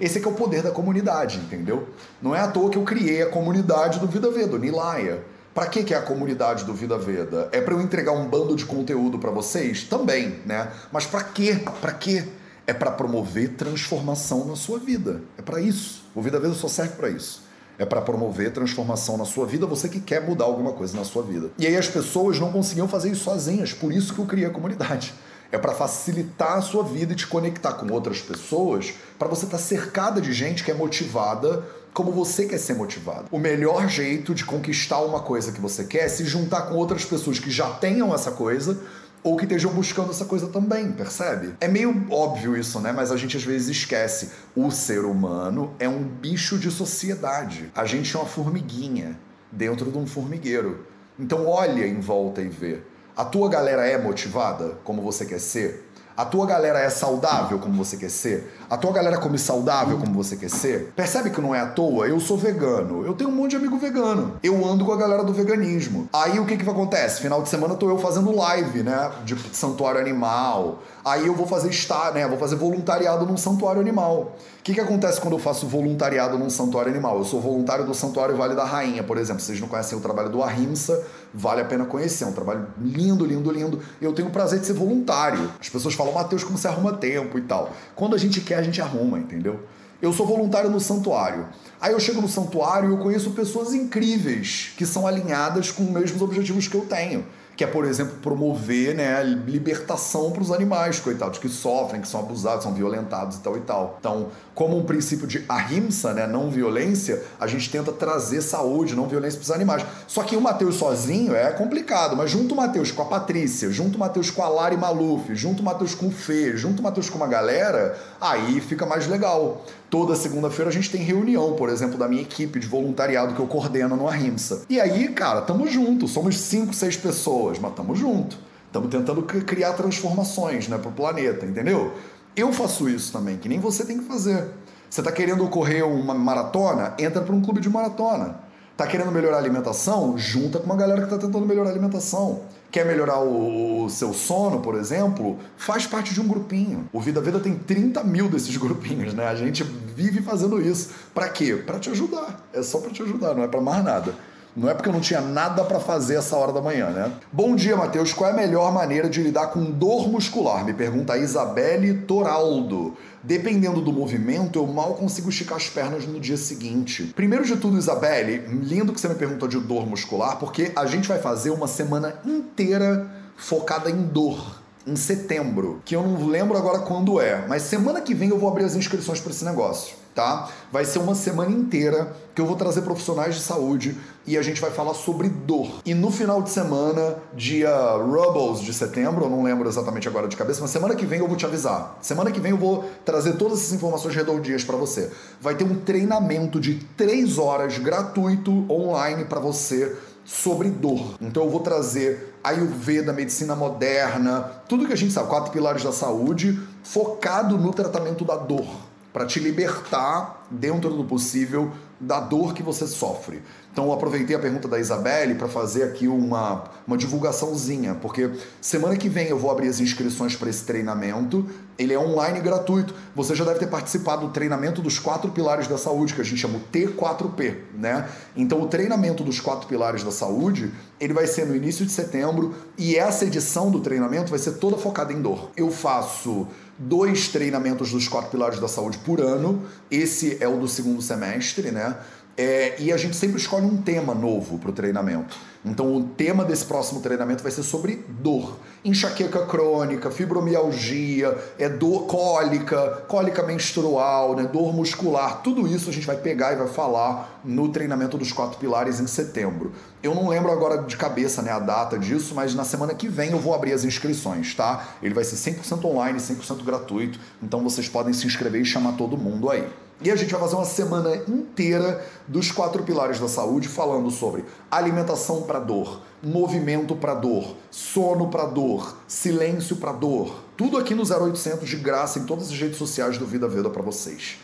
Esse 0.00 0.18
é, 0.18 0.22
é 0.22 0.28
o 0.28 0.32
poder 0.32 0.62
da 0.62 0.70
comunidade, 0.70 1.38
entendeu? 1.38 1.88
Não 2.20 2.34
é 2.34 2.40
à 2.40 2.48
toa 2.48 2.70
que 2.70 2.78
eu 2.78 2.82
criei 2.82 3.22
a 3.22 3.26
comunidade 3.26 4.00
do 4.00 4.06
Vida 4.06 4.30
Veda, 4.30 4.58
Nilaya. 4.58 5.22
Para 5.54 5.66
que, 5.66 5.84
que 5.84 5.92
é 5.92 5.96
a 5.98 6.02
comunidade 6.02 6.64
do 6.64 6.72
Vida 6.72 6.96
Veda? 6.96 7.48
É 7.52 7.60
para 7.60 7.74
eu 7.74 7.80
entregar 7.80 8.12
um 8.12 8.26
bando 8.26 8.56
de 8.56 8.64
conteúdo 8.64 9.18
para 9.18 9.30
vocês? 9.30 9.84
Também, 9.84 10.40
né? 10.46 10.72
Mas 10.90 11.04
para 11.04 11.22
quê? 11.22 11.60
Para 11.80 11.92
quê? 11.92 12.24
É 12.66 12.72
para 12.72 12.90
promover 12.90 13.50
transformação 13.50 14.46
na 14.46 14.56
sua 14.56 14.78
vida. 14.78 15.20
É 15.36 15.42
para 15.42 15.60
isso. 15.60 16.04
O 16.14 16.22
Vida 16.22 16.40
Veda 16.40 16.54
só 16.54 16.68
serve 16.68 16.94
para 16.96 17.10
isso. 17.10 17.42
É 17.78 17.84
para 17.84 18.00
promover 18.00 18.52
transformação 18.52 19.16
na 19.16 19.24
sua 19.24 19.44
vida, 19.46 19.66
você 19.66 19.88
que 19.88 20.00
quer 20.00 20.26
mudar 20.26 20.44
alguma 20.44 20.72
coisa 20.72 20.96
na 20.96 21.04
sua 21.04 21.22
vida. 21.22 21.50
E 21.58 21.66
aí 21.66 21.76
as 21.76 21.88
pessoas 21.88 22.38
não 22.38 22.52
conseguiam 22.52 22.86
fazer 22.86 23.10
isso 23.10 23.24
sozinhas, 23.24 23.72
por 23.72 23.92
isso 23.92 24.14
que 24.14 24.20
eu 24.20 24.26
criei 24.26 24.46
a 24.46 24.50
comunidade 24.50 25.14
é 25.52 25.58
para 25.58 25.74
facilitar 25.74 26.56
a 26.56 26.62
sua 26.62 26.82
vida 26.82 27.12
e 27.12 27.16
te 27.16 27.26
conectar 27.26 27.74
com 27.74 27.92
outras 27.92 28.22
pessoas, 28.22 28.94
para 29.18 29.28
você 29.28 29.44
estar 29.44 29.58
tá 29.58 29.62
cercada 29.62 30.20
de 30.20 30.32
gente 30.32 30.64
que 30.64 30.70
é 30.70 30.74
motivada 30.74 31.62
como 31.92 32.10
você 32.10 32.46
quer 32.46 32.58
ser 32.58 32.74
motivado. 32.74 33.26
O 33.30 33.38
melhor 33.38 33.86
jeito 33.86 34.34
de 34.34 34.46
conquistar 34.46 35.00
uma 35.00 35.20
coisa 35.20 35.52
que 35.52 35.60
você 35.60 35.84
quer 35.84 36.06
é 36.06 36.08
se 36.08 36.24
juntar 36.24 36.62
com 36.62 36.74
outras 36.74 37.04
pessoas 37.04 37.38
que 37.38 37.50
já 37.50 37.68
tenham 37.68 38.14
essa 38.14 38.30
coisa 38.30 38.80
ou 39.22 39.36
que 39.36 39.44
estejam 39.44 39.72
buscando 39.72 40.10
essa 40.10 40.24
coisa 40.24 40.48
também, 40.48 40.90
percebe? 40.90 41.54
É 41.60 41.68
meio 41.68 42.06
óbvio 42.10 42.56
isso, 42.56 42.80
né? 42.80 42.92
Mas 42.92 43.12
a 43.12 43.16
gente 43.16 43.36
às 43.36 43.44
vezes 43.44 43.68
esquece. 43.68 44.30
O 44.56 44.70
ser 44.70 45.04
humano 45.04 45.74
é 45.78 45.88
um 45.88 46.02
bicho 46.02 46.58
de 46.58 46.70
sociedade. 46.70 47.70
A 47.74 47.84
gente 47.84 48.16
é 48.16 48.18
uma 48.18 48.26
formiguinha 48.26 49.20
dentro 49.50 49.92
de 49.92 49.98
um 49.98 50.06
formigueiro. 50.06 50.86
Então 51.18 51.46
olha 51.46 51.86
em 51.86 52.00
volta 52.00 52.40
e 52.40 52.48
vê. 52.48 52.80
A 53.14 53.26
tua 53.26 53.46
galera 53.46 53.86
é 53.86 53.98
motivada 53.98 54.78
como 54.84 55.02
você 55.02 55.26
quer 55.26 55.38
ser? 55.38 55.86
A 56.16 56.24
tua 56.24 56.46
galera 56.46 56.78
é 56.78 56.88
saudável 56.88 57.58
como 57.58 57.82
você 57.82 57.96
quer 57.96 58.10
ser? 58.10 58.54
A 58.70 58.76
tua 58.76 58.90
galera 58.90 59.18
come 59.18 59.38
saudável 59.38 59.98
como 59.98 60.14
você 60.14 60.34
quer 60.36 60.48
ser? 60.48 60.92
Percebe 60.96 61.30
que 61.30 61.40
não 61.40 61.54
é 61.54 61.60
à 61.60 61.66
toa? 61.66 62.06
Eu 62.06 62.18
sou 62.20 62.38
vegano. 62.38 63.04
Eu 63.04 63.12
tenho 63.12 63.28
um 63.28 63.34
monte 63.34 63.50
de 63.50 63.56
amigo 63.56 63.76
vegano. 63.78 64.38
Eu 64.42 64.64
ando 64.66 64.84
com 64.84 64.92
a 64.92 64.96
galera 64.96 65.24
do 65.24 65.32
veganismo. 65.32 66.08
Aí 66.12 66.38
o 66.38 66.46
que 66.46 66.56
que 66.56 66.68
acontece? 66.68 67.20
Final 67.20 67.42
de 67.42 67.50
semana 67.50 67.74
tô 67.74 67.88
eu 67.88 67.98
fazendo 67.98 68.34
live, 68.34 68.82
né? 68.82 69.10
De 69.24 69.36
santuário 69.54 70.00
animal. 70.00 70.82
Aí 71.04 71.26
eu 71.26 71.34
vou 71.34 71.46
fazer 71.46 71.68
estar, 71.68 72.12
né? 72.12 72.28
Vou 72.28 72.38
fazer 72.38 72.54
voluntariado 72.54 73.26
num 73.26 73.36
santuário 73.36 73.80
animal. 73.80 74.36
O 74.60 74.62
que, 74.62 74.72
que 74.72 74.80
acontece 74.80 75.20
quando 75.20 75.32
eu 75.32 75.38
faço 75.40 75.66
voluntariado 75.66 76.38
num 76.38 76.48
santuário 76.48 76.92
animal? 76.92 77.18
Eu 77.18 77.24
sou 77.24 77.40
voluntário 77.40 77.84
do 77.84 77.92
Santuário 77.92 78.36
Vale 78.36 78.54
da 78.54 78.64
Rainha, 78.64 79.02
por 79.02 79.18
exemplo. 79.18 79.42
Vocês 79.42 79.60
não 79.60 79.66
conhecem 79.66 79.98
o 79.98 80.00
trabalho 80.00 80.28
do 80.28 80.40
Ahimsa, 80.44 81.04
vale 81.34 81.60
a 81.60 81.64
pena 81.64 81.84
conhecer. 81.84 82.22
É 82.22 82.26
um 82.28 82.32
trabalho 82.32 82.68
lindo, 82.80 83.26
lindo, 83.26 83.50
lindo. 83.50 83.80
Eu 84.00 84.12
tenho 84.12 84.28
o 84.28 84.30
prazer 84.30 84.60
de 84.60 84.66
ser 84.66 84.74
voluntário. 84.74 85.50
As 85.60 85.68
pessoas 85.68 85.94
falam, 85.94 86.12
Matheus, 86.12 86.44
como 86.44 86.56
você 86.56 86.68
arruma 86.68 86.92
tempo 86.92 87.36
e 87.36 87.42
tal. 87.42 87.72
Quando 87.96 88.14
a 88.14 88.18
gente 88.18 88.40
quer, 88.40 88.56
a 88.56 88.62
gente 88.62 88.80
arruma, 88.80 89.18
entendeu? 89.18 89.58
Eu 90.00 90.12
sou 90.12 90.24
voluntário 90.24 90.70
no 90.70 90.78
santuário. 90.78 91.48
Aí 91.80 91.92
eu 91.92 91.98
chego 91.98 92.20
no 92.20 92.28
santuário 92.28 92.90
e 92.90 92.92
eu 92.92 92.98
conheço 92.98 93.32
pessoas 93.32 93.74
incríveis 93.74 94.72
que 94.76 94.86
são 94.86 95.04
alinhadas 95.04 95.72
com 95.72 95.82
os 95.82 95.90
mesmos 95.90 96.22
objetivos 96.22 96.68
que 96.68 96.76
eu 96.76 96.82
tenho 96.82 97.24
que 97.56 97.64
é, 97.64 97.66
por 97.66 97.84
exemplo, 97.84 98.16
promover 98.22 98.94
né, 98.94 99.22
libertação 99.22 100.30
para 100.30 100.42
os 100.42 100.50
animais, 100.50 100.98
coitados, 101.00 101.38
que 101.38 101.48
sofrem, 101.48 102.00
que 102.00 102.08
são 102.08 102.20
abusados, 102.20 102.64
são 102.64 102.72
violentados 102.72 103.36
e 103.36 103.40
tal 103.40 103.56
e 103.56 103.60
tal. 103.60 103.96
Então, 104.00 104.28
como 104.54 104.76
um 104.76 104.84
princípio 104.84 105.26
de 105.26 105.44
ahimsa, 105.48 106.14
né, 106.14 106.26
não 106.26 106.50
violência, 106.50 107.22
a 107.38 107.46
gente 107.46 107.70
tenta 107.70 107.92
trazer 107.92 108.40
saúde, 108.40 108.94
não 108.94 109.06
violência 109.06 109.38
para 109.38 109.44
os 109.44 109.50
animais. 109.50 109.84
Só 110.06 110.22
que 110.22 110.36
o 110.36 110.40
Matheus 110.40 110.76
sozinho 110.76 111.34
é 111.34 111.50
complicado, 111.52 112.16
mas 112.16 112.30
junto 112.30 112.54
o 112.54 112.56
Matheus 112.56 112.90
com 112.90 113.02
a 113.02 113.06
Patrícia, 113.06 113.70
junto 113.70 113.96
o 113.96 113.98
Matheus 113.98 114.30
com 114.30 114.42
a 114.42 114.48
Lari 114.48 114.76
Maluf, 114.76 115.34
junto 115.34 115.60
o 115.60 115.64
Matheus 115.64 115.94
com 115.94 116.08
o 116.08 116.10
Fê, 116.10 116.56
junto 116.56 116.80
o 116.80 116.82
Matheus 116.82 117.10
com 117.10 117.16
uma 117.16 117.28
galera, 117.28 117.98
aí 118.20 118.60
fica 118.60 118.86
mais 118.86 119.06
legal. 119.06 119.64
Toda 119.92 120.16
segunda-feira 120.16 120.70
a 120.70 120.72
gente 120.72 120.90
tem 120.90 121.02
reunião, 121.02 121.52
por 121.52 121.68
exemplo, 121.68 121.98
da 121.98 122.08
minha 122.08 122.22
equipe 122.22 122.58
de 122.58 122.66
voluntariado 122.66 123.34
que 123.34 123.40
eu 123.40 123.46
coordeno 123.46 123.94
no 123.94 124.08
Ahimsa. 124.08 124.62
E 124.70 124.80
aí, 124.80 125.08
cara, 125.08 125.42
tamo 125.42 125.68
junto, 125.68 126.08
somos 126.08 126.40
cinco, 126.40 126.72
seis 126.72 126.96
pessoas, 126.96 127.58
mas 127.58 127.74
tamo 127.74 127.94
junto. 127.94 128.38
Estamos 128.66 128.88
tentando 128.88 129.22
criar 129.22 129.74
transformações 129.74 130.66
né, 130.66 130.78
para 130.78 130.88
o 130.88 130.92
planeta, 130.92 131.44
entendeu? 131.44 131.92
Eu 132.34 132.54
faço 132.54 132.88
isso 132.88 133.12
também, 133.12 133.36
que 133.36 133.50
nem 133.50 133.60
você 133.60 133.84
tem 133.84 133.98
que 133.98 134.06
fazer. 134.06 134.48
Você 134.88 135.02
está 135.02 135.12
querendo 135.12 135.46
correr 135.48 135.82
uma 135.82 136.14
maratona? 136.14 136.94
Entra 136.98 137.20
para 137.20 137.34
um 137.34 137.42
clube 137.42 137.60
de 137.60 137.68
maratona. 137.68 138.36
Tá 138.74 138.86
querendo 138.86 139.12
melhorar 139.12 139.36
a 139.36 139.40
alimentação? 139.40 140.16
Junta 140.16 140.58
com 140.58 140.64
uma 140.64 140.76
galera 140.76 141.02
que 141.02 141.06
está 141.12 141.18
tentando 141.18 141.44
melhorar 141.44 141.68
a 141.68 141.72
alimentação. 141.72 142.40
Quer 142.72 142.86
melhorar 142.86 143.20
o, 143.20 143.84
o, 143.84 143.90
seu 143.90 144.14
sono, 144.14 144.60
por 144.60 144.74
exemplo? 144.74 145.38
Faz 145.58 145.86
parte 145.86 146.14
de 146.14 146.22
um 146.22 146.26
grupinho. 146.26 146.88
O 146.90 147.00
Vida 147.02 147.20
Vida 147.20 147.38
tem 147.38 147.54
30 147.54 148.02
mil 148.02 148.30
desses 148.30 148.56
grupinhos, 148.58 149.12
né? 149.12 149.28
A 149.28 149.34
gente 149.34 149.62
vive 149.62 150.22
fazendo 150.22 150.58
isso. 150.58 150.88
Para 151.12 151.28
quê? 151.28 151.54
Para 151.54 151.78
te 151.78 151.90
ajudar. 151.90 152.48
É 152.50 152.62
só 152.62 152.78
para 152.78 152.90
te 152.90 153.02
ajudar, 153.02 153.34
não 153.34 153.42
é 153.42 153.48
para 153.48 153.60
mais 153.60 153.84
nada. 153.84 154.14
Não 154.54 154.68
é 154.68 154.74
porque 154.74 154.88
eu 154.88 154.92
não 154.92 155.00
tinha 155.00 155.20
nada 155.20 155.64
para 155.64 155.80
fazer 155.80 156.16
essa 156.16 156.36
hora 156.36 156.52
da 156.52 156.60
manhã, 156.60 156.90
né? 156.90 157.10
Bom 157.32 157.56
dia, 157.56 157.74
Matheus. 157.74 158.12
Qual 158.12 158.28
é 158.28 158.32
a 158.34 158.36
melhor 158.36 158.70
maneira 158.70 159.08
de 159.08 159.22
lidar 159.22 159.46
com 159.46 159.64
dor 159.64 160.08
muscular? 160.08 160.62
Me 160.62 160.74
pergunta 160.74 161.14
a 161.14 161.18
Isabelle 161.18 161.94
Toraldo. 162.02 162.94
Dependendo 163.22 163.80
do 163.80 163.90
movimento, 163.90 164.58
eu 164.58 164.66
mal 164.66 164.94
consigo 164.94 165.30
esticar 165.30 165.56
as 165.56 165.70
pernas 165.70 166.06
no 166.06 166.20
dia 166.20 166.36
seguinte. 166.36 167.12
Primeiro 167.16 167.46
de 167.46 167.56
tudo, 167.56 167.78
Isabelle, 167.78 168.46
lindo 168.62 168.92
que 168.92 169.00
você 169.00 169.08
me 169.08 169.14
perguntou 169.14 169.48
de 169.48 169.58
dor 169.58 169.86
muscular, 169.86 170.36
porque 170.38 170.70
a 170.76 170.84
gente 170.84 171.08
vai 171.08 171.18
fazer 171.18 171.50
uma 171.50 171.66
semana 171.66 172.14
inteira 172.24 173.06
focada 173.36 173.90
em 173.90 174.02
dor 174.02 174.61
em 174.86 174.96
setembro, 174.96 175.80
que 175.84 175.94
eu 175.94 176.02
não 176.02 176.26
lembro 176.26 176.56
agora 176.56 176.80
quando 176.80 177.20
é, 177.20 177.44
mas 177.48 177.62
semana 177.62 178.00
que 178.00 178.14
vem 178.14 178.30
eu 178.30 178.38
vou 178.38 178.48
abrir 178.48 178.64
as 178.64 178.74
inscrições 178.74 179.20
para 179.20 179.30
esse 179.30 179.44
negócio 179.44 180.02
tá? 180.14 180.48
Vai 180.70 180.84
ser 180.84 180.98
uma 180.98 181.14
semana 181.14 181.50
inteira 181.50 182.14
que 182.34 182.40
eu 182.40 182.46
vou 182.46 182.56
trazer 182.56 182.82
profissionais 182.82 183.34
de 183.34 183.40
saúde 183.42 183.96
e 184.26 184.38
a 184.38 184.42
gente 184.42 184.60
vai 184.60 184.70
falar 184.70 184.94
sobre 184.94 185.28
dor. 185.28 185.80
E 185.84 185.92
no 185.94 186.10
final 186.10 186.40
de 186.42 186.50
semana, 186.50 187.16
dia 187.34 187.70
Rubbles 187.96 188.60
de 188.60 188.72
setembro, 188.72 189.24
eu 189.24 189.30
não 189.30 189.42
lembro 189.42 189.68
exatamente 189.68 190.08
agora 190.08 190.28
de 190.28 190.36
cabeça, 190.36 190.60
mas 190.60 190.70
semana 190.70 190.94
que 190.94 191.04
vem 191.04 191.18
eu 191.18 191.28
vou 191.28 191.36
te 191.36 191.44
avisar. 191.44 191.98
Semana 192.00 192.30
que 192.30 192.40
vem 192.40 192.52
eu 192.52 192.56
vou 192.56 192.84
trazer 193.04 193.34
todas 193.34 193.58
essas 193.58 193.72
informações 193.72 194.14
redondinhas 194.14 194.64
para 194.64 194.76
você. 194.76 195.10
Vai 195.40 195.54
ter 195.54 195.64
um 195.64 195.74
treinamento 195.80 196.60
de 196.60 196.74
três 196.96 197.38
horas 197.38 197.76
gratuito 197.78 198.64
online 198.70 199.24
para 199.24 199.40
você 199.40 199.96
sobre 200.24 200.68
dor. 200.70 201.14
Então 201.20 201.44
eu 201.44 201.50
vou 201.50 201.60
trazer 201.60 202.34
Ayurveda, 202.42 203.12
medicina 203.12 203.54
moderna, 203.54 204.50
tudo 204.68 204.86
que 204.86 204.92
a 204.92 204.96
gente 204.96 205.12
sabe, 205.12 205.28
quatro 205.28 205.52
pilares 205.52 205.82
da 205.82 205.92
saúde, 205.92 206.58
focado 206.82 207.56
no 207.56 207.72
tratamento 207.72 208.24
da 208.24 208.36
dor 208.36 208.91
para 209.12 209.26
te 209.26 209.38
libertar 209.38 210.46
dentro 210.50 210.90
do 210.90 211.04
possível 211.04 211.70
da 212.02 212.18
dor 212.18 212.52
que 212.52 212.62
você 212.62 212.86
sofre. 212.86 213.40
Então 213.72 213.86
eu 213.86 213.92
aproveitei 213.92 214.34
a 214.34 214.38
pergunta 214.38 214.66
da 214.66 214.78
Isabelle 214.78 215.36
para 215.36 215.48
fazer 215.48 215.84
aqui 215.84 216.08
uma, 216.08 216.64
uma 216.86 216.96
divulgaçãozinha, 216.96 217.94
porque 217.94 218.30
semana 218.60 218.96
que 218.96 219.08
vem 219.08 219.28
eu 219.28 219.38
vou 219.38 219.50
abrir 219.50 219.68
as 219.68 219.80
inscrições 219.80 220.34
para 220.34 220.50
esse 220.50 220.64
treinamento. 220.64 221.48
Ele 221.78 221.94
é 221.94 221.98
online 221.98 222.38
e 222.38 222.42
gratuito. 222.42 222.94
Você 223.14 223.34
já 223.34 223.44
deve 223.44 223.60
ter 223.60 223.68
participado 223.68 224.26
do 224.26 224.32
treinamento 224.32 224.82
dos 224.82 224.98
quatro 224.98 225.30
pilares 225.30 225.68
da 225.68 225.78
saúde, 225.78 226.12
que 226.14 226.20
a 226.20 226.24
gente 226.24 226.38
chama 226.38 226.58
o 226.58 226.60
T4P, 226.72 227.56
né? 227.78 228.08
Então 228.36 228.60
o 228.60 228.66
treinamento 228.66 229.24
dos 229.24 229.40
quatro 229.40 229.66
pilares 229.66 230.02
da 230.02 230.10
saúde, 230.10 230.70
ele 231.00 231.14
vai 231.14 231.26
ser 231.26 231.46
no 231.46 231.56
início 231.56 231.86
de 231.86 231.92
setembro 231.92 232.54
e 232.76 232.96
essa 232.96 233.24
edição 233.24 233.70
do 233.70 233.80
treinamento 233.80 234.28
vai 234.28 234.38
ser 234.38 234.52
toda 234.54 234.76
focada 234.76 235.12
em 235.12 235.22
dor. 235.22 235.50
Eu 235.56 235.70
faço 235.70 236.46
dois 236.82 237.28
treinamentos 237.28 237.90
dos 237.90 238.08
quatro 238.08 238.30
pilares 238.30 238.58
da 238.58 238.68
saúde 238.68 238.98
por 238.98 239.20
ano. 239.20 239.62
Esse 239.90 240.38
é 240.40 240.48
o 240.48 240.58
do 240.58 240.68
segundo 240.68 241.00
semestre, 241.00 241.70
né? 241.70 241.96
É, 242.36 242.80
e 242.80 242.90
a 242.90 242.96
gente 242.96 243.14
sempre 243.14 243.36
escolhe 243.36 243.66
um 243.66 243.82
tema 243.82 244.14
novo 244.14 244.58
para 244.58 244.70
o 244.70 244.72
treinamento. 244.72 245.36
Então, 245.64 245.94
o 245.94 246.02
tema 246.02 246.44
desse 246.44 246.64
próximo 246.64 247.00
treinamento 247.00 247.42
vai 247.42 247.52
ser 247.52 247.62
sobre 247.62 248.04
dor. 248.08 248.58
Enxaqueca 248.84 249.46
crônica, 249.46 250.10
fibromialgia, 250.10 251.38
é 251.56 251.68
dor 251.68 252.06
cólica, 252.06 253.04
cólica 253.06 253.44
menstrual, 253.44 254.34
né, 254.34 254.44
dor 254.44 254.74
muscular. 254.74 255.40
Tudo 255.42 255.68
isso 255.68 255.88
a 255.88 255.92
gente 255.92 256.06
vai 256.06 256.16
pegar 256.16 256.52
e 256.52 256.56
vai 256.56 256.66
falar 256.66 257.40
no 257.44 257.68
treinamento 257.68 258.18
dos 258.18 258.32
quatro 258.32 258.58
pilares 258.58 258.98
em 258.98 259.06
setembro. 259.06 259.72
Eu 260.02 260.14
não 260.14 260.28
lembro 260.28 260.50
agora 260.50 260.82
de 260.82 260.96
cabeça 260.96 261.42
né, 261.42 261.52
a 261.52 261.60
data 261.60 261.96
disso, 261.96 262.34
mas 262.34 262.54
na 262.54 262.64
semana 262.64 262.92
que 262.92 263.08
vem 263.08 263.30
eu 263.30 263.38
vou 263.38 263.54
abrir 263.54 263.72
as 263.72 263.84
inscrições, 263.84 264.54
tá? 264.54 264.96
Ele 265.00 265.14
vai 265.14 265.22
ser 265.22 265.36
100% 265.36 265.84
online, 265.84 266.18
100% 266.18 266.64
gratuito. 266.64 267.20
Então, 267.40 267.62
vocês 267.62 267.88
podem 267.88 268.12
se 268.12 268.26
inscrever 268.26 268.62
e 268.62 268.64
chamar 268.64 268.92
todo 268.92 269.16
mundo 269.16 269.48
aí. 269.48 269.68
E 270.04 270.10
a 270.10 270.16
gente 270.16 270.32
vai 270.32 270.40
fazer 270.40 270.56
uma 270.56 270.64
semana 270.64 271.14
inteira 271.28 272.04
dos 272.26 272.50
quatro 272.50 272.82
pilares 272.82 273.20
da 273.20 273.28
saúde 273.28 273.68
falando 273.68 274.10
sobre 274.10 274.44
alimentação 274.68 275.42
para 275.42 275.60
dor, 275.60 276.00
movimento 276.20 276.96
para 276.96 277.14
dor, 277.14 277.54
sono 277.70 278.28
para 278.28 278.46
dor, 278.46 278.96
silêncio 279.06 279.76
para 279.76 279.92
dor. 279.92 280.42
Tudo 280.56 280.76
aqui 280.76 280.92
no 280.92 281.04
0800 281.04 281.68
de 281.68 281.76
graça 281.76 282.18
em 282.18 282.24
todas 282.24 282.50
as 282.50 282.58
redes 282.58 282.78
sociais 282.78 283.16
do 283.16 283.24
Vida 283.24 283.46
Veda 283.46 283.70
para 283.70 283.80
vocês. 283.80 284.38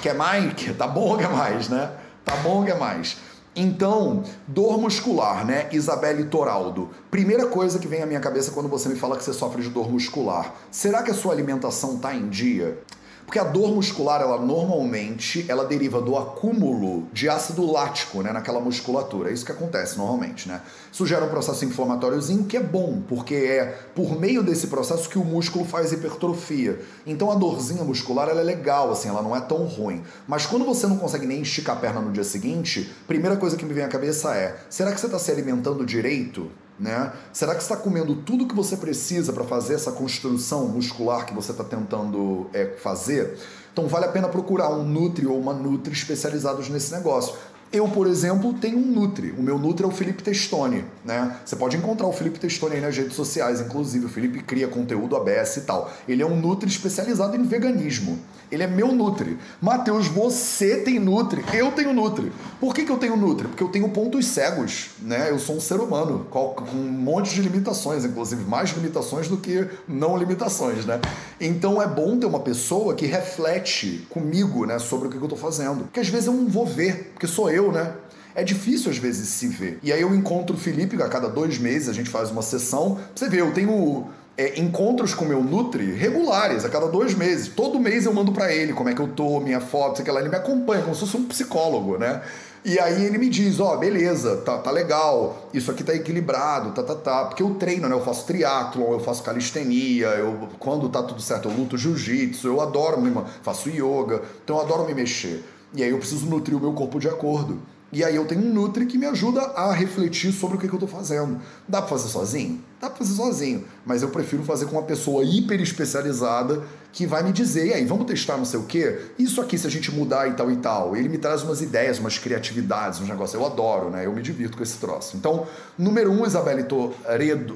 Quer 0.00 0.14
mais? 0.14 0.54
Tá 0.78 0.86
bom 0.86 1.16
quer 1.16 1.28
mais, 1.28 1.68
né? 1.68 1.90
Tá 2.24 2.36
bom 2.36 2.64
quer 2.64 2.78
mais? 2.78 3.16
Então, 3.56 4.22
dor 4.46 4.78
muscular, 4.78 5.44
né? 5.44 5.68
Isabelle 5.72 6.24
Toraldo. 6.26 6.90
Primeira 7.10 7.46
coisa 7.46 7.80
que 7.80 7.88
vem 7.88 8.02
à 8.02 8.06
minha 8.06 8.20
cabeça 8.20 8.52
quando 8.52 8.68
você 8.68 8.88
me 8.88 8.96
fala 8.96 9.16
que 9.16 9.24
você 9.24 9.32
sofre 9.32 9.60
de 9.60 9.70
dor 9.70 9.90
muscular. 9.90 10.54
Será 10.70 11.02
que 11.02 11.10
a 11.10 11.14
sua 11.14 11.32
alimentação 11.32 11.98
tá 11.98 12.14
em 12.14 12.28
dia? 12.28 12.78
Porque 13.24 13.38
a 13.38 13.44
dor 13.44 13.74
muscular, 13.74 14.20
ela 14.20 14.38
normalmente, 14.38 15.44
ela 15.48 15.64
deriva 15.64 16.00
do 16.00 16.16
acúmulo 16.16 17.08
de 17.12 17.28
ácido 17.28 17.70
lático, 17.70 18.22
né, 18.22 18.32
naquela 18.32 18.60
musculatura. 18.60 19.30
É 19.30 19.32
isso 19.32 19.44
que 19.44 19.52
acontece 19.52 19.96
normalmente, 19.96 20.46
né? 20.46 20.60
Isso 20.92 21.06
gera 21.06 21.24
um 21.24 21.28
processo 21.28 21.64
inflamatóriozinho 21.64 22.44
que 22.44 22.56
é 22.56 22.60
bom, 22.60 23.02
porque 23.08 23.34
é 23.34 23.64
por 23.94 24.18
meio 24.18 24.42
desse 24.42 24.66
processo 24.66 25.08
que 25.08 25.18
o 25.18 25.24
músculo 25.24 25.64
faz 25.64 25.92
hipertrofia. 25.92 26.80
Então 27.06 27.30
a 27.30 27.34
dorzinha 27.34 27.82
muscular, 27.82 28.28
ela 28.28 28.40
é 28.40 28.44
legal, 28.44 28.92
assim, 28.92 29.08
ela 29.08 29.22
não 29.22 29.34
é 29.34 29.40
tão 29.40 29.64
ruim. 29.64 30.02
Mas 30.28 30.46
quando 30.46 30.64
você 30.64 30.86
não 30.86 30.98
consegue 30.98 31.26
nem 31.26 31.40
esticar 31.40 31.76
a 31.76 31.80
perna 31.80 32.00
no 32.00 32.12
dia 32.12 32.24
seguinte, 32.24 32.92
primeira 33.06 33.36
coisa 33.36 33.56
que 33.56 33.64
me 33.64 33.72
vem 33.72 33.84
à 33.84 33.88
cabeça 33.88 34.34
é: 34.36 34.56
será 34.68 34.92
que 34.92 35.00
você 35.00 35.06
está 35.06 35.18
se 35.18 35.30
alimentando 35.30 35.84
direito? 35.84 36.50
Né? 36.78 37.12
Será 37.32 37.54
que 37.54 37.62
está 37.62 37.76
comendo 37.76 38.16
tudo 38.16 38.46
que 38.46 38.54
você 38.54 38.76
precisa 38.76 39.32
para 39.32 39.44
fazer 39.44 39.74
essa 39.74 39.92
construção 39.92 40.66
muscular 40.66 41.24
que 41.24 41.32
você 41.32 41.52
está 41.52 41.62
tentando 41.62 42.48
é, 42.52 42.66
fazer? 42.82 43.38
Então 43.72 43.86
vale 43.86 44.06
a 44.06 44.08
pena 44.08 44.28
procurar 44.28 44.70
um 44.70 44.84
Nutri 44.84 45.26
ou 45.26 45.38
uma 45.38 45.52
Nutri 45.52 45.92
especializados 45.92 46.68
nesse 46.68 46.92
negócio. 46.92 47.34
Eu, 47.72 47.88
por 47.88 48.06
exemplo, 48.06 48.54
tenho 48.54 48.78
um 48.78 48.86
Nutri. 48.86 49.32
O 49.32 49.42
meu 49.42 49.58
Nutri 49.58 49.84
é 49.84 49.88
o 49.88 49.90
Felipe 49.90 50.22
Testoni, 50.22 50.84
né? 51.04 51.40
Você 51.44 51.56
pode 51.56 51.76
encontrar 51.76 52.06
o 52.06 52.12
Felipe 52.12 52.38
Testoni 52.38 52.76
aí 52.76 52.80
nas 52.80 52.96
redes 52.96 53.14
sociais, 53.14 53.60
inclusive. 53.60 54.06
O 54.06 54.08
Felipe 54.08 54.40
cria 54.44 54.68
conteúdo 54.68 55.16
ABS 55.16 55.56
e 55.56 55.60
tal. 55.62 55.92
Ele 56.06 56.22
é 56.22 56.26
um 56.26 56.40
Nutri 56.40 56.68
especializado 56.68 57.36
em 57.36 57.42
veganismo. 57.42 58.16
Ele 58.50 58.62
é 58.62 58.66
meu 58.66 58.92
Nutri. 58.92 59.38
Matheus, 59.60 60.06
você 60.06 60.76
tem 60.76 60.98
Nutri. 60.98 61.44
Eu 61.52 61.72
tenho 61.72 61.92
Nutri. 61.92 62.32
Por 62.60 62.74
que, 62.74 62.84
que 62.84 62.92
eu 62.92 62.96
tenho 62.96 63.16
Nutri? 63.16 63.48
Porque 63.48 63.62
eu 63.62 63.68
tenho 63.68 63.88
pontos 63.88 64.26
cegos, 64.26 64.90
né? 65.00 65.30
Eu 65.30 65.38
sou 65.38 65.56
um 65.56 65.60
ser 65.60 65.80
humano 65.80 66.26
com 66.30 66.54
um 66.72 66.90
monte 66.90 67.34
de 67.34 67.42
limitações, 67.42 68.04
inclusive 68.04 68.44
mais 68.44 68.70
limitações 68.70 69.28
do 69.28 69.36
que 69.36 69.66
não 69.88 70.16
limitações, 70.16 70.84
né? 70.84 71.00
Então 71.40 71.80
é 71.80 71.86
bom 71.86 72.18
ter 72.18 72.26
uma 72.26 72.40
pessoa 72.40 72.94
que 72.94 73.06
reflete 73.06 74.06
comigo, 74.10 74.66
né, 74.66 74.78
sobre 74.78 75.08
o 75.08 75.10
que 75.10 75.16
eu 75.16 75.28
tô 75.28 75.36
fazendo. 75.36 75.84
Porque 75.84 76.00
às 76.00 76.08
vezes 76.08 76.26
eu 76.26 76.32
não 76.32 76.48
vou 76.48 76.66
ver, 76.66 77.12
porque 77.14 77.26
sou 77.26 77.50
eu, 77.50 77.72
né? 77.72 77.94
É 78.34 78.42
difícil 78.42 78.90
às 78.90 78.98
vezes 78.98 79.28
se 79.28 79.46
ver. 79.46 79.78
E 79.82 79.92
aí 79.92 80.00
eu 80.00 80.12
encontro 80.14 80.56
o 80.56 80.58
Felipe, 80.58 81.00
a 81.00 81.08
cada 81.08 81.28
dois 81.28 81.56
meses 81.58 81.88
a 81.88 81.92
gente 81.92 82.10
faz 82.10 82.30
uma 82.30 82.42
sessão. 82.42 82.96
Pra 82.96 83.04
você 83.14 83.28
ver, 83.28 83.40
eu 83.40 83.52
tenho 83.52 84.08
é, 84.36 84.60
encontros 84.60 85.14
com 85.14 85.24
meu 85.24 85.42
Nutri 85.42 85.92
regulares, 85.92 86.64
a 86.64 86.68
cada 86.68 86.88
dois 86.88 87.14
meses. 87.14 87.48
Todo 87.48 87.78
mês 87.78 88.06
eu 88.06 88.12
mando 88.12 88.32
para 88.32 88.52
ele 88.52 88.72
como 88.72 88.88
é 88.88 88.94
que 88.94 89.00
eu 89.00 89.08
tô, 89.08 89.40
minha 89.40 89.60
foto, 89.60 90.02
sei 90.02 90.12
lá. 90.12 90.20
Ele 90.20 90.28
me 90.28 90.36
acompanha 90.36 90.82
como 90.82 90.94
se 90.94 91.00
fosse 91.00 91.16
um 91.16 91.24
psicólogo, 91.24 91.98
né? 91.98 92.22
E 92.64 92.78
aí 92.78 93.04
ele 93.04 93.18
me 93.18 93.28
diz, 93.28 93.60
ó, 93.60 93.74
oh, 93.74 93.76
beleza, 93.76 94.38
tá, 94.38 94.56
tá 94.56 94.70
legal, 94.70 95.50
isso 95.52 95.70
aqui 95.70 95.84
tá 95.84 95.94
equilibrado, 95.94 96.72
tá, 96.72 96.82
tá, 96.82 96.94
tá. 96.94 97.24
Porque 97.26 97.42
eu 97.42 97.54
treino, 97.56 97.86
né? 97.86 97.94
Eu 97.94 98.02
faço 98.02 98.26
triatlon, 98.26 98.94
eu 98.94 99.00
faço 99.00 99.22
calistenia, 99.22 100.06
eu, 100.08 100.48
quando 100.58 100.88
tá 100.88 101.02
tudo 101.02 101.20
certo, 101.20 101.50
eu 101.50 101.54
luto 101.54 101.76
jiu-jitsu, 101.76 102.48
eu 102.48 102.62
adoro, 102.62 102.96
faço 103.42 103.68
yoga, 103.68 104.22
então 104.42 104.56
eu 104.56 104.62
adoro 104.62 104.86
me 104.86 104.94
mexer. 104.94 105.44
E 105.74 105.82
aí 105.82 105.90
eu 105.90 105.98
preciso 105.98 106.24
nutrir 106.26 106.56
o 106.56 106.60
meu 106.60 106.72
corpo 106.72 106.98
de 106.98 107.08
acordo. 107.08 107.60
E 107.94 108.02
aí 108.02 108.16
eu 108.16 108.26
tenho 108.26 108.40
um 108.40 108.52
Nutri 108.52 108.86
que 108.86 108.98
me 108.98 109.06
ajuda 109.06 109.40
a 109.40 109.72
refletir 109.72 110.32
sobre 110.32 110.56
o 110.56 110.60
que, 110.60 110.66
que 110.66 110.74
eu 110.74 110.78
estou 110.78 110.88
fazendo. 110.88 111.40
Dá 111.68 111.80
para 111.80 111.90
fazer 111.90 112.08
sozinho? 112.08 112.60
Dá 112.80 112.90
para 112.90 112.98
fazer 112.98 113.14
sozinho, 113.14 113.64
mas 113.86 114.02
eu 114.02 114.08
prefiro 114.08 114.42
fazer 114.42 114.66
com 114.66 114.72
uma 114.72 114.82
pessoa 114.82 115.22
hiper 115.22 115.60
especializada 115.60 116.64
que 116.92 117.06
vai 117.06 117.22
me 117.22 117.32
dizer, 117.32 117.66
e 117.66 117.72
aí, 117.72 117.84
vamos 117.84 118.06
testar 118.06 118.36
não 118.36 118.44
sei 118.44 118.58
o 118.58 118.64
quê? 118.64 119.00
Isso 119.18 119.40
aqui, 119.40 119.56
se 119.56 119.66
a 119.66 119.70
gente 119.70 119.92
mudar 119.92 120.28
e 120.28 120.32
tal 120.34 120.50
e 120.50 120.56
tal. 120.56 120.96
Ele 120.96 121.08
me 121.08 121.18
traz 121.18 121.42
umas 121.42 121.60
ideias, 121.60 121.98
umas 121.98 122.18
criatividades, 122.18 123.00
uns 123.00 123.08
negócios. 123.08 123.40
Eu 123.40 123.46
adoro, 123.46 123.90
né? 123.90 124.06
Eu 124.06 124.12
me 124.12 124.22
divirto 124.22 124.56
com 124.56 124.62
esse 124.62 124.76
troço. 124.78 125.16
Então, 125.16 125.46
número 125.78 126.10
um, 126.10 126.26
Isabelle 126.26 126.64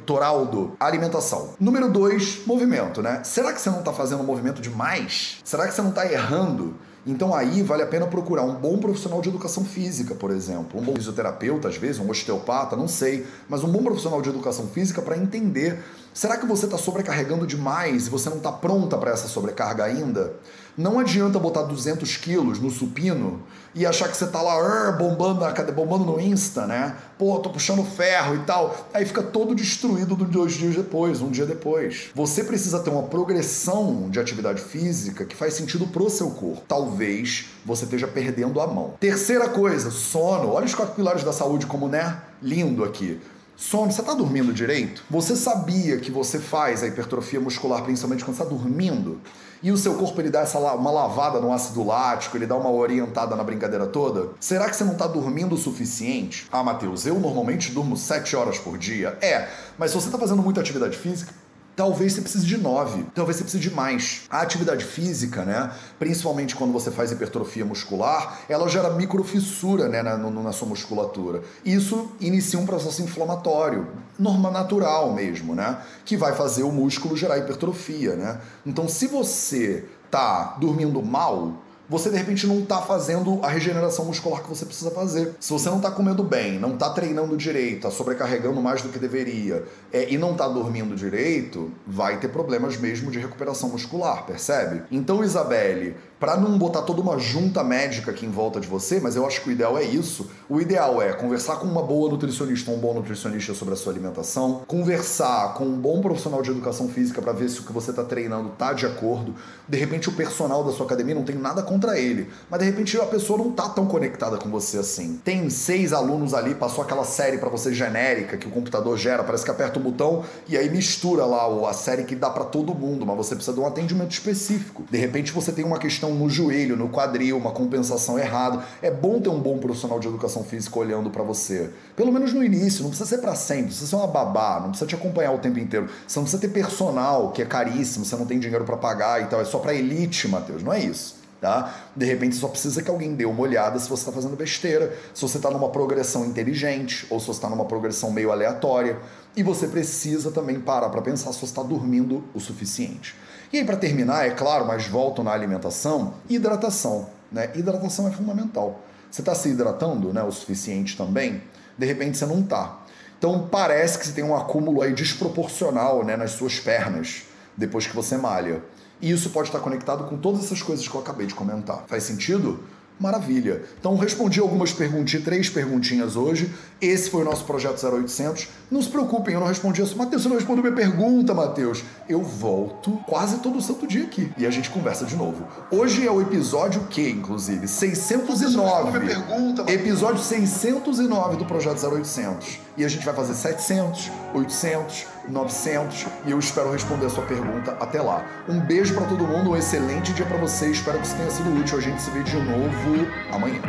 Toraldo, 0.06 0.76
alimentação. 0.78 1.54
Número 1.58 1.88
dois, 1.88 2.40
movimento, 2.46 3.02
né? 3.02 3.22
Será 3.24 3.52
que 3.52 3.60
você 3.60 3.70
não 3.70 3.80
está 3.80 3.92
fazendo 3.92 4.22
movimento 4.22 4.60
demais? 4.60 5.38
Será 5.44 5.66
que 5.66 5.74
você 5.74 5.82
não 5.82 5.90
está 5.90 6.10
errando? 6.10 6.74
Então 7.08 7.34
aí 7.34 7.62
vale 7.62 7.82
a 7.82 7.86
pena 7.86 8.06
procurar 8.06 8.42
um 8.42 8.54
bom 8.54 8.76
profissional 8.76 9.22
de 9.22 9.30
educação 9.30 9.64
física, 9.64 10.14
por 10.14 10.30
exemplo, 10.30 10.78
um 10.78 10.84
bom 10.84 10.94
fisioterapeuta, 10.94 11.66
às 11.66 11.78
vezes, 11.78 11.98
um 11.98 12.10
osteopata, 12.10 12.76
não 12.76 12.86
sei, 12.86 13.26
mas 13.48 13.64
um 13.64 13.68
bom 13.68 13.82
profissional 13.82 14.20
de 14.20 14.28
educação 14.28 14.66
física 14.66 15.00
para 15.00 15.16
entender 15.16 15.82
Será 16.18 16.36
que 16.36 16.46
você 16.46 16.64
está 16.64 16.76
sobrecarregando 16.76 17.46
demais 17.46 18.08
e 18.08 18.10
você 18.10 18.28
não 18.28 18.38
está 18.38 18.50
pronta 18.50 18.98
para 18.98 19.12
essa 19.12 19.28
sobrecarga 19.28 19.84
ainda? 19.84 20.32
Não 20.76 20.98
adianta 20.98 21.38
botar 21.38 21.62
200 21.62 22.16
quilos 22.16 22.58
no 22.58 22.72
supino 22.72 23.40
e 23.72 23.86
achar 23.86 24.08
que 24.08 24.16
você 24.16 24.24
está 24.24 24.42
lá 24.42 24.90
bombando, 24.90 25.44
bombando 25.72 26.04
no 26.04 26.20
Insta, 26.20 26.66
né? 26.66 26.96
Pô, 27.16 27.38
tô 27.38 27.50
puxando 27.50 27.84
ferro 27.84 28.34
e 28.34 28.40
tal. 28.40 28.88
Aí 28.92 29.06
fica 29.06 29.22
todo 29.22 29.54
destruído 29.54 30.16
dois 30.16 30.54
dias 30.54 30.74
depois, 30.74 31.20
um 31.20 31.30
dia 31.30 31.46
depois. 31.46 32.10
Você 32.16 32.42
precisa 32.42 32.80
ter 32.80 32.90
uma 32.90 33.04
progressão 33.04 34.10
de 34.10 34.18
atividade 34.18 34.60
física 34.60 35.24
que 35.24 35.36
faz 35.36 35.54
sentido 35.54 35.86
pro 35.86 36.10
seu 36.10 36.30
corpo. 36.30 36.64
Talvez 36.66 37.44
você 37.64 37.84
esteja 37.84 38.08
perdendo 38.08 38.60
a 38.60 38.66
mão. 38.66 38.94
Terceira 38.98 39.48
coisa, 39.48 39.92
sono. 39.92 40.50
Olha 40.50 40.66
os 40.66 40.74
quatro 40.74 40.96
pilares 40.96 41.22
da 41.22 41.32
saúde 41.32 41.66
como, 41.66 41.86
né? 41.86 42.20
Lindo 42.42 42.82
aqui. 42.82 43.20
Sono, 43.60 43.90
você 43.90 44.02
está 44.02 44.14
dormindo 44.14 44.52
direito? 44.52 45.02
Você 45.10 45.34
sabia 45.34 45.98
que 45.98 46.12
você 46.12 46.38
faz 46.38 46.80
a 46.80 46.86
hipertrofia 46.86 47.40
muscular 47.40 47.82
principalmente 47.82 48.24
quando 48.24 48.34
está 48.34 48.44
dormindo? 48.44 49.20
E 49.60 49.72
o 49.72 49.76
seu 49.76 49.96
corpo 49.96 50.20
ele 50.20 50.30
dá 50.30 50.42
essa 50.42 50.60
uma 50.60 50.92
lavada 50.92 51.40
no 51.40 51.52
ácido 51.52 51.82
lático, 51.82 52.36
ele 52.36 52.46
dá 52.46 52.54
uma 52.54 52.70
orientada 52.70 53.34
na 53.34 53.42
brincadeira 53.42 53.88
toda? 53.88 54.30
Será 54.38 54.70
que 54.70 54.76
você 54.76 54.84
não 54.84 54.92
está 54.92 55.08
dormindo 55.08 55.56
o 55.56 55.58
suficiente? 55.58 56.46
Ah, 56.52 56.62
Matheus, 56.62 57.04
eu 57.04 57.18
normalmente 57.18 57.72
durmo 57.72 57.96
7 57.96 58.36
horas 58.36 58.60
por 58.60 58.78
dia. 58.78 59.18
É, 59.20 59.48
mas 59.76 59.90
se 59.90 59.96
você 59.96 60.06
está 60.06 60.18
fazendo 60.18 60.40
muita 60.40 60.60
atividade 60.60 60.96
física, 60.96 61.34
Talvez 61.78 62.12
você 62.12 62.22
precise 62.22 62.44
de 62.44 62.58
nove, 62.58 63.06
talvez 63.14 63.36
você 63.36 63.44
precise 63.44 63.62
de 63.62 63.72
mais. 63.72 64.22
A 64.28 64.40
atividade 64.40 64.84
física, 64.84 65.44
né, 65.44 65.70
principalmente 65.96 66.56
quando 66.56 66.72
você 66.72 66.90
faz 66.90 67.12
hipertrofia 67.12 67.64
muscular, 67.64 68.40
ela 68.48 68.68
gera 68.68 68.90
microfissura 68.90 69.86
né, 69.88 70.02
na, 70.02 70.16
na 70.16 70.50
sua 70.50 70.66
musculatura. 70.66 71.40
Isso 71.64 72.10
inicia 72.20 72.58
um 72.58 72.66
processo 72.66 73.00
inflamatório, 73.00 73.86
norma 74.18 74.50
natural 74.50 75.14
mesmo, 75.14 75.54
né, 75.54 75.78
que 76.04 76.16
vai 76.16 76.34
fazer 76.34 76.64
o 76.64 76.72
músculo 76.72 77.16
gerar 77.16 77.38
hipertrofia. 77.38 78.16
Né? 78.16 78.40
Então, 78.66 78.88
se 78.88 79.06
você 79.06 79.84
tá 80.10 80.56
dormindo 80.58 81.00
mal, 81.00 81.62
você 81.88 82.10
de 82.10 82.16
repente 82.16 82.46
não 82.46 82.60
está 82.60 82.82
fazendo 82.82 83.40
a 83.42 83.48
regeneração 83.48 84.04
muscular 84.04 84.42
que 84.42 84.48
você 84.48 84.64
precisa 84.64 84.90
fazer. 84.90 85.34
Se 85.40 85.52
você 85.52 85.68
não 85.70 85.78
está 85.78 85.90
comendo 85.90 86.22
bem, 86.22 86.58
não 86.58 86.74
está 86.74 86.90
treinando 86.90 87.36
direito, 87.36 87.76
está 87.76 87.90
sobrecarregando 87.90 88.60
mais 88.60 88.82
do 88.82 88.90
que 88.90 88.98
deveria 88.98 89.64
é, 89.92 90.12
e 90.12 90.18
não 90.18 90.32
está 90.32 90.46
dormindo 90.46 90.94
direito, 90.94 91.72
vai 91.86 92.18
ter 92.18 92.28
problemas 92.28 92.76
mesmo 92.76 93.10
de 93.10 93.18
recuperação 93.18 93.70
muscular, 93.70 94.26
percebe? 94.26 94.82
Então, 94.90 95.24
Isabelle, 95.24 95.96
para 96.18 96.36
não 96.36 96.58
botar 96.58 96.82
toda 96.82 97.00
uma 97.00 97.18
junta 97.18 97.62
médica 97.62 98.10
aqui 98.10 98.26
em 98.26 98.30
volta 98.30 98.60
de 98.60 98.68
você, 98.68 99.00
mas 99.00 99.16
eu 99.16 99.26
acho 99.26 99.42
que 99.42 99.48
o 99.48 99.52
ideal 99.52 99.76
é 99.78 99.84
isso. 99.84 100.30
O 100.48 100.60
ideal 100.60 101.00
é 101.00 101.12
conversar 101.12 101.56
com 101.56 101.66
uma 101.66 101.82
boa 101.82 102.10
nutricionista 102.10 102.70
um 102.70 102.78
bom 102.78 102.94
nutricionista 102.94 103.54
sobre 103.54 103.74
a 103.74 103.76
sua 103.76 103.92
alimentação, 103.92 104.62
conversar 104.66 105.54
com 105.54 105.64
um 105.64 105.76
bom 105.76 106.00
profissional 106.00 106.42
de 106.42 106.50
educação 106.50 106.88
física 106.88 107.20
para 107.20 107.32
ver 107.32 107.48
se 107.48 107.60
o 107.60 107.62
que 107.62 107.72
você 107.72 107.90
está 107.90 108.04
treinando 108.04 108.50
tá 108.50 108.72
de 108.72 108.86
acordo. 108.86 109.34
De 109.68 109.76
repente 109.76 110.08
o 110.08 110.12
personal 110.12 110.64
da 110.64 110.72
sua 110.72 110.86
academia 110.86 111.14
não 111.14 111.24
tem 111.24 111.36
nada 111.36 111.62
contra 111.62 111.98
ele, 111.98 112.28
mas 112.50 112.60
de 112.60 112.66
repente 112.66 112.96
a 112.98 113.06
pessoa 113.06 113.38
não 113.38 113.52
tá 113.52 113.68
tão 113.68 113.86
conectada 113.86 114.36
com 114.38 114.50
você 114.50 114.78
assim. 114.78 115.20
Tem 115.24 115.48
seis 115.50 115.92
alunos 115.92 116.34
ali, 116.34 116.54
passou 116.54 116.82
aquela 116.82 117.04
série 117.04 117.38
para 117.38 117.48
você 117.48 117.72
genérica 117.72 118.36
que 118.36 118.46
o 118.46 118.50
computador 118.50 118.96
gera, 118.96 119.24
parece 119.24 119.44
que 119.44 119.50
aperta 119.50 119.78
o 119.78 119.82
botão 119.82 120.24
e 120.48 120.56
aí 120.56 120.68
mistura 120.70 121.24
lá 121.24 121.48
a 121.68 121.72
série 121.72 122.04
que 122.04 122.14
dá 122.14 122.30
para 122.30 122.44
todo 122.44 122.74
mundo, 122.74 123.06
mas 123.06 123.16
você 123.16 123.34
precisa 123.34 123.54
de 123.54 123.60
um 123.60 123.66
atendimento 123.66 124.12
específico. 124.12 124.84
De 124.90 124.98
repente 124.98 125.32
você 125.32 125.52
tem 125.52 125.64
uma 125.64 125.78
questão 125.78 126.07
no 126.14 126.28
joelho, 126.28 126.76
no 126.76 126.88
quadril, 126.88 127.36
uma 127.36 127.50
compensação 127.50 128.18
errada. 128.18 128.64
É 128.82 128.90
bom 128.90 129.20
ter 129.20 129.28
um 129.28 129.40
bom 129.40 129.58
profissional 129.58 129.98
de 129.98 130.08
educação 130.08 130.44
física 130.44 130.78
olhando 130.78 131.10
para 131.10 131.22
você. 131.22 131.70
Pelo 131.96 132.12
menos 132.12 132.32
no 132.32 132.42
início, 132.42 132.82
não 132.82 132.90
precisa 132.90 133.08
ser 133.08 133.18
para 133.18 133.34
sempre, 133.34 133.66
precisa 133.66 133.86
ser 133.86 133.96
uma 133.96 134.06
babá, 134.06 134.60
não 134.60 134.70
precisa 134.70 134.86
te 134.86 134.94
acompanhar 134.94 135.32
o 135.32 135.38
tempo 135.38 135.58
inteiro. 135.58 135.88
Você 136.06 136.18
não 136.18 136.24
precisa 136.24 136.40
ter 136.40 136.48
personal, 136.48 137.32
que 137.32 137.42
é 137.42 137.44
caríssimo, 137.44 138.04
você 138.04 138.16
não 138.16 138.26
tem 138.26 138.38
dinheiro 138.38 138.64
para 138.64 138.76
pagar 138.76 139.22
e 139.22 139.26
tal, 139.26 139.40
é 139.40 139.44
só 139.44 139.58
para 139.58 139.74
elite, 139.74 140.28
Matheus, 140.28 140.62
não 140.62 140.72
é 140.72 140.80
isso. 140.80 141.18
Tá? 141.40 141.72
De 141.94 142.04
repente 142.04 142.34
só 142.34 142.48
precisa 142.48 142.82
que 142.82 142.90
alguém 142.90 143.14
dê 143.14 143.24
uma 143.24 143.40
olhada 143.40 143.78
se 143.78 143.88
você 143.88 144.02
está 144.02 144.10
fazendo 144.10 144.34
besteira, 144.36 144.92
se 145.14 145.22
você 145.22 145.36
está 145.36 145.48
numa 145.48 145.68
progressão 145.68 146.24
inteligente 146.24 147.06
ou 147.08 147.20
se 147.20 147.26
você 147.26 147.38
está 147.38 147.48
numa 147.48 147.64
progressão 147.64 148.10
meio 148.10 148.32
aleatória. 148.32 148.98
E 149.36 149.42
você 149.42 149.68
precisa 149.68 150.32
também 150.32 150.58
parar 150.58 150.88
para 150.88 151.00
pensar 151.00 151.32
se 151.32 151.38
você 151.38 151.44
está 151.44 151.62
dormindo 151.62 152.24
o 152.34 152.40
suficiente. 152.40 153.14
E 153.52 153.58
aí, 153.58 153.64
para 153.64 153.76
terminar, 153.76 154.26
é 154.26 154.30
claro, 154.30 154.66
mas 154.66 154.86
volto 154.86 155.22
na 155.22 155.32
alimentação, 155.32 156.14
hidratação. 156.28 157.08
Né? 157.32 157.50
Hidratação 157.54 158.08
é 158.08 158.10
fundamental. 158.10 158.80
Você 159.10 159.22
está 159.22 159.34
se 159.34 159.48
hidratando 159.48 160.12
né, 160.12 160.22
o 160.22 160.30
suficiente 160.30 160.96
também? 160.96 161.42
De 161.76 161.86
repente 161.86 162.18
você 162.18 162.26
não 162.26 162.40
está. 162.40 162.80
Então 163.18 163.48
parece 163.50 163.98
que 163.98 164.06
você 164.06 164.12
tem 164.12 164.24
um 164.24 164.36
acúmulo 164.36 164.82
aí 164.82 164.92
desproporcional 164.92 166.04
né, 166.04 166.16
nas 166.16 166.32
suas 166.32 166.60
pernas 166.60 167.22
depois 167.56 167.86
que 167.86 167.94
você 167.94 168.16
malha. 168.16 168.62
E 169.00 169.10
isso 169.10 169.30
pode 169.30 169.48
estar 169.48 169.60
conectado 169.60 170.04
com 170.04 170.16
todas 170.16 170.44
essas 170.44 170.60
coisas 170.60 170.86
que 170.86 170.94
eu 170.94 171.00
acabei 171.00 171.26
de 171.26 171.34
comentar. 171.34 171.84
Faz 171.86 172.02
sentido? 172.02 172.62
Maravilha. 172.98 173.62
Então 173.78 173.96
respondi 173.96 174.40
algumas 174.40 174.72
perguntinhas, 174.72 175.24
três 175.24 175.48
perguntinhas 175.48 176.16
hoje. 176.16 176.52
Esse 176.80 177.10
foi 177.10 177.22
o 177.22 177.24
nosso 177.24 177.44
projeto 177.44 177.84
0800. 177.84 178.48
Não 178.70 178.82
se 178.82 178.88
preocupem, 178.88 179.34
eu 179.34 179.40
não 179.40 179.46
respondi 179.46 179.82
isso. 179.82 179.96
Matheus, 179.96 180.22
você 180.22 180.28
não 180.28 180.36
respondeu 180.36 180.62
minha 180.62 180.74
pergunta, 180.74 181.32
Matheus. 181.32 181.82
Eu 182.08 182.22
volto 182.22 182.98
quase 183.06 183.38
todo 183.38 183.60
santo 183.62 183.86
dia 183.86 184.04
aqui 184.04 184.32
e 184.36 184.46
a 184.46 184.50
gente 184.50 184.70
conversa 184.70 185.04
de 185.04 185.16
novo. 185.16 185.44
Hoje 185.70 186.06
é 186.06 186.10
o 186.10 186.20
episódio 186.20 186.82
que, 186.90 187.08
inclusive, 187.08 187.68
609. 187.68 188.98
Minha 188.98 189.14
pergunta, 189.14 189.62
Matheus. 189.62 189.80
episódio 189.80 190.22
609 190.22 191.36
do 191.36 191.44
projeto 191.44 191.84
0800. 191.86 192.58
E 192.76 192.84
a 192.84 192.88
gente 192.88 193.04
vai 193.04 193.14
fazer 193.14 193.34
700, 193.34 194.10
800, 194.34 195.06
900 195.30 196.06
e 196.26 196.30
eu 196.30 196.38
espero 196.38 196.72
responder 196.72 197.06
a 197.06 197.10
sua 197.10 197.24
pergunta 197.24 197.76
até 197.80 198.00
lá. 198.00 198.24
Um 198.48 198.60
beijo 198.60 198.94
para 198.94 199.06
todo 199.06 199.26
mundo, 199.26 199.50
um 199.50 199.56
excelente 199.56 200.12
dia 200.12 200.26
para 200.26 200.38
você. 200.38 200.70
Espero 200.70 200.98
que 200.98 201.06
isso 201.06 201.16
tenha 201.16 201.30
sido 201.30 201.54
útil. 201.58 201.78
A 201.78 201.80
gente 201.80 202.00
se 202.00 202.10
vê 202.10 202.22
de 202.22 202.36
novo 202.36 203.06
amanhã. 203.32 203.60